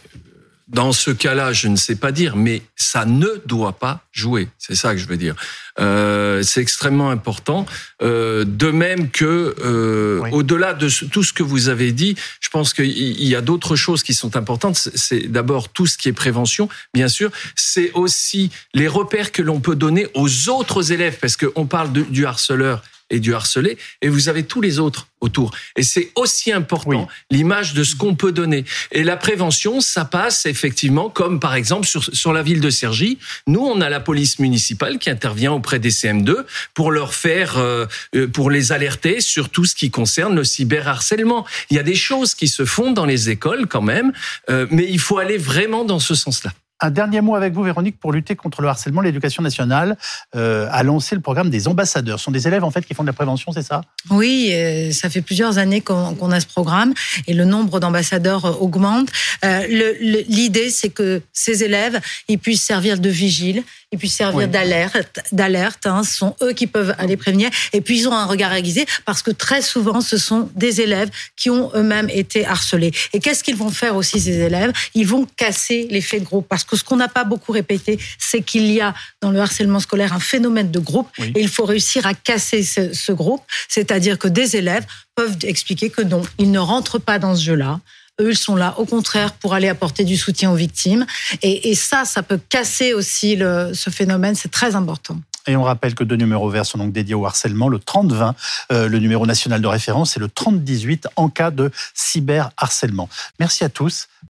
dans 0.68 0.92
ce 0.92 1.10
cas-là, 1.10 1.52
je 1.52 1.68
ne 1.68 1.76
sais 1.76 1.96
pas 1.96 2.12
dire, 2.12 2.36
mais 2.36 2.62
ça 2.76 3.06
ne 3.06 3.28
doit 3.46 3.72
pas 3.72 4.02
jouer. 4.12 4.48
C'est 4.58 4.74
ça 4.74 4.92
que 4.92 4.98
je 4.98 5.08
veux 5.08 5.16
dire. 5.16 5.34
Euh, 5.80 6.42
c'est 6.42 6.60
extrêmement 6.60 7.10
important. 7.10 7.64
Euh, 8.02 8.44
de 8.44 8.70
même 8.70 9.10
que, 9.10 9.54
euh, 9.64 10.20
au-delà 10.30 10.74
de 10.74 10.88
tout 11.08 11.22
ce 11.22 11.32
que 11.32 11.42
vous 11.42 11.68
avez 11.68 11.92
dit, 11.92 12.16
je 12.40 12.50
pense 12.50 12.74
qu'il 12.74 13.24
y 13.24 13.34
a 13.34 13.40
d'autres 13.40 13.76
choses 13.76 14.02
qui 14.02 14.12
sont 14.12 14.36
importantes. 14.36 14.76
C'est 14.76 15.30
d'abord 15.32 15.70
tout 15.70 15.86
ce 15.86 15.96
qui 15.96 16.08
est 16.10 16.12
prévention, 16.12 16.68
bien 16.92 17.08
sûr. 17.08 17.30
C'est 17.56 17.90
aussi 17.92 18.50
les 18.74 18.88
repères 18.88 19.32
que 19.32 19.42
l'on 19.42 19.60
peut 19.60 19.76
donner 19.76 20.06
aux 20.14 20.50
autres 20.50 20.92
élèves, 20.92 21.16
parce 21.18 21.36
qu'on 21.36 21.66
parle 21.66 21.92
du 21.92 22.26
harceleur 22.26 22.82
et 23.10 23.20
du 23.20 23.34
harcelé, 23.34 23.78
et 24.02 24.08
vous 24.08 24.28
avez 24.28 24.44
tous 24.44 24.60
les 24.60 24.78
autres 24.78 25.08
autour. 25.20 25.52
Et 25.76 25.82
c'est 25.82 26.10
aussi 26.14 26.52
important 26.52 27.08
l'image 27.30 27.74
de 27.74 27.82
ce 27.82 27.96
qu'on 27.96 28.14
peut 28.14 28.32
donner. 28.32 28.64
Et 28.92 29.02
la 29.02 29.16
prévention, 29.16 29.80
ça 29.80 30.04
passe 30.04 30.46
effectivement, 30.46 31.10
comme 31.10 31.40
par 31.40 31.54
exemple 31.54 31.86
sur, 31.86 32.04
sur 32.04 32.32
la 32.32 32.42
ville 32.42 32.60
de 32.60 32.70
Cergy, 32.70 33.18
nous 33.46 33.60
on 33.60 33.80
a 33.80 33.88
la 33.88 34.00
police 34.00 34.38
municipale 34.38 34.98
qui 34.98 35.10
intervient 35.10 35.52
auprès 35.52 35.78
des 35.78 35.90
CM2 35.90 36.44
pour 36.74 36.90
leur 36.92 37.14
faire, 37.14 37.58
euh, 37.58 37.86
euh, 38.14 38.28
pour 38.28 38.50
les 38.50 38.72
alerter 38.72 39.20
sur 39.20 39.48
tout 39.48 39.64
ce 39.64 39.74
qui 39.74 39.90
concerne 39.90 40.34
le 40.36 40.44
cyberharcèlement. 40.44 41.46
Il 41.70 41.76
y 41.76 41.80
a 41.80 41.84
des 41.84 41.96
choses 41.96 42.34
qui 42.34 42.48
se 42.48 42.64
font 42.64 42.92
dans 42.92 43.06
les 43.06 43.30
écoles 43.30 43.66
quand 43.66 43.82
même, 43.82 44.12
euh, 44.50 44.66
mais 44.70 44.86
il 44.88 45.00
faut 45.00 45.18
aller 45.18 45.38
vraiment 45.38 45.84
dans 45.84 46.00
ce 46.00 46.14
sens-là. 46.14 46.52
Un 46.80 46.90
dernier 46.90 47.20
mot 47.20 47.34
avec 47.34 47.54
vous, 47.54 47.64
Véronique, 47.64 47.98
pour 47.98 48.12
lutter 48.12 48.36
contre 48.36 48.62
le 48.62 48.68
harcèlement. 48.68 49.00
L'éducation 49.00 49.42
nationale 49.42 49.96
euh, 50.36 50.68
a 50.70 50.84
lancé 50.84 51.16
le 51.16 51.20
programme 51.20 51.50
des 51.50 51.66
ambassadeurs. 51.66 52.20
Ce 52.20 52.26
sont 52.26 52.30
des 52.30 52.46
élèves 52.46 52.62
en 52.62 52.70
fait 52.70 52.86
qui 52.86 52.94
font 52.94 53.02
de 53.02 53.08
la 53.08 53.12
prévention, 53.12 53.50
c'est 53.50 53.64
ça? 53.64 53.80
Oui, 54.10 54.50
euh, 54.52 54.92
ça 54.92 55.10
fait 55.10 55.22
plusieurs 55.22 55.58
années 55.58 55.80
qu'on 55.80 56.30
a 56.30 56.38
ce 56.38 56.46
programme 56.46 56.94
et 57.26 57.34
le 57.34 57.44
nombre 57.44 57.80
d'ambassadeurs 57.80 58.44
euh, 58.44 58.52
augmente. 58.52 59.08
L'idée, 59.42 60.70
c'est 60.70 60.90
que 60.90 61.20
ces 61.32 61.64
élèves, 61.64 62.00
ils 62.28 62.38
puissent 62.38 62.62
servir 62.62 63.00
de 63.00 63.08
vigile, 63.08 63.64
ils 63.90 63.98
puissent 63.98 64.16
servir 64.16 64.48
d'alerte. 64.48 65.20
D'alerte, 65.32 65.86
hein. 65.86 66.02
ce 66.02 66.14
sont 66.14 66.36
eux 66.42 66.52
qui 66.52 66.66
peuvent 66.66 66.94
aller 66.98 67.16
prévenir. 67.16 67.50
Et 67.72 67.80
puis 67.80 68.00
ils 68.00 68.08
ont 68.08 68.12
un 68.12 68.26
regard 68.26 68.52
aiguisé 68.52 68.86
parce 69.06 69.22
que 69.22 69.30
très 69.30 69.62
souvent, 69.62 70.00
ce 70.00 70.18
sont 70.18 70.50
des 70.54 70.80
élèves 70.80 71.08
qui 71.36 71.48
ont 71.48 71.70
eux-mêmes 71.74 72.10
été 72.10 72.44
harcelés. 72.44 72.92
Et 73.14 73.20
qu'est-ce 73.20 73.42
qu'ils 73.42 73.56
vont 73.56 73.70
faire 73.70 73.96
aussi 73.96 74.20
ces 74.20 74.38
élèves? 74.40 74.72
Ils 74.94 75.06
vont 75.06 75.26
casser 75.36 75.86
l'effet 75.90 76.20
de 76.20 76.24
groupe 76.24 76.46
parce 76.48 76.64
que 76.64 76.76
ce 76.76 76.84
qu'on 76.84 76.96
n'a 76.96 77.08
pas 77.08 77.24
beaucoup 77.24 77.52
répété, 77.52 77.98
c'est 78.18 78.42
qu'il 78.42 78.70
y 78.70 78.80
a 78.80 78.94
dans 79.22 79.30
le 79.30 79.40
harcèlement 79.40 79.80
scolaire 79.80 80.12
un 80.12 80.20
phénomène 80.20 80.70
de 80.70 80.78
groupe 80.78 81.08
et 81.18 81.40
il 81.40 81.48
faut 81.48 81.64
réussir 81.64 82.06
à 82.06 82.12
casser 82.12 82.62
ce, 82.62 82.92
ce 82.92 83.12
groupe, 83.12 83.42
c'est-à-dire 83.68 84.18
que 84.18 84.28
des 84.28 84.56
élèves 84.56 84.84
peuvent 85.14 85.36
expliquer 85.44 85.88
que 85.88 86.02
non, 86.02 86.22
ils 86.38 86.50
ne 86.50 86.58
rentrent 86.58 86.98
pas 86.98 87.18
dans 87.18 87.34
ce 87.34 87.42
jeu-là. 87.42 87.80
Eux, 88.20 88.30
ils 88.30 88.36
sont 88.36 88.56
là, 88.56 88.74
au 88.78 88.84
contraire, 88.84 89.32
pour 89.32 89.54
aller 89.54 89.68
apporter 89.68 90.04
du 90.04 90.16
soutien 90.16 90.50
aux 90.50 90.56
victimes. 90.56 91.06
Et, 91.42 91.74
ça, 91.74 92.04
ça 92.04 92.22
peut 92.22 92.40
casser 92.48 92.92
aussi 92.92 93.38
ce 93.38 93.90
phénomène. 93.90 94.34
C'est 94.34 94.50
très 94.50 94.74
important. 94.74 95.18
Et 95.48 95.56
on 95.56 95.62
rappelle 95.62 95.94
que 95.94 96.04
deux 96.04 96.16
numéros 96.16 96.50
verts 96.50 96.66
sont 96.66 96.78
donc 96.78 96.92
dédiés 96.92 97.14
au 97.14 97.24
harcèlement, 97.24 97.68
le 97.68 97.78
30-20, 97.78 98.34
euh, 98.70 98.88
le 98.88 98.98
numéro 98.98 99.26
national 99.26 99.62
de 99.62 99.66
référence, 99.66 100.16
et 100.16 100.20
le 100.20 100.28
30-18 100.28 101.06
en 101.16 101.30
cas 101.30 101.50
de 101.50 101.70
cyberharcèlement. 101.94 103.08
Merci 103.40 103.64
à 103.64 103.70
tous. 103.70 104.08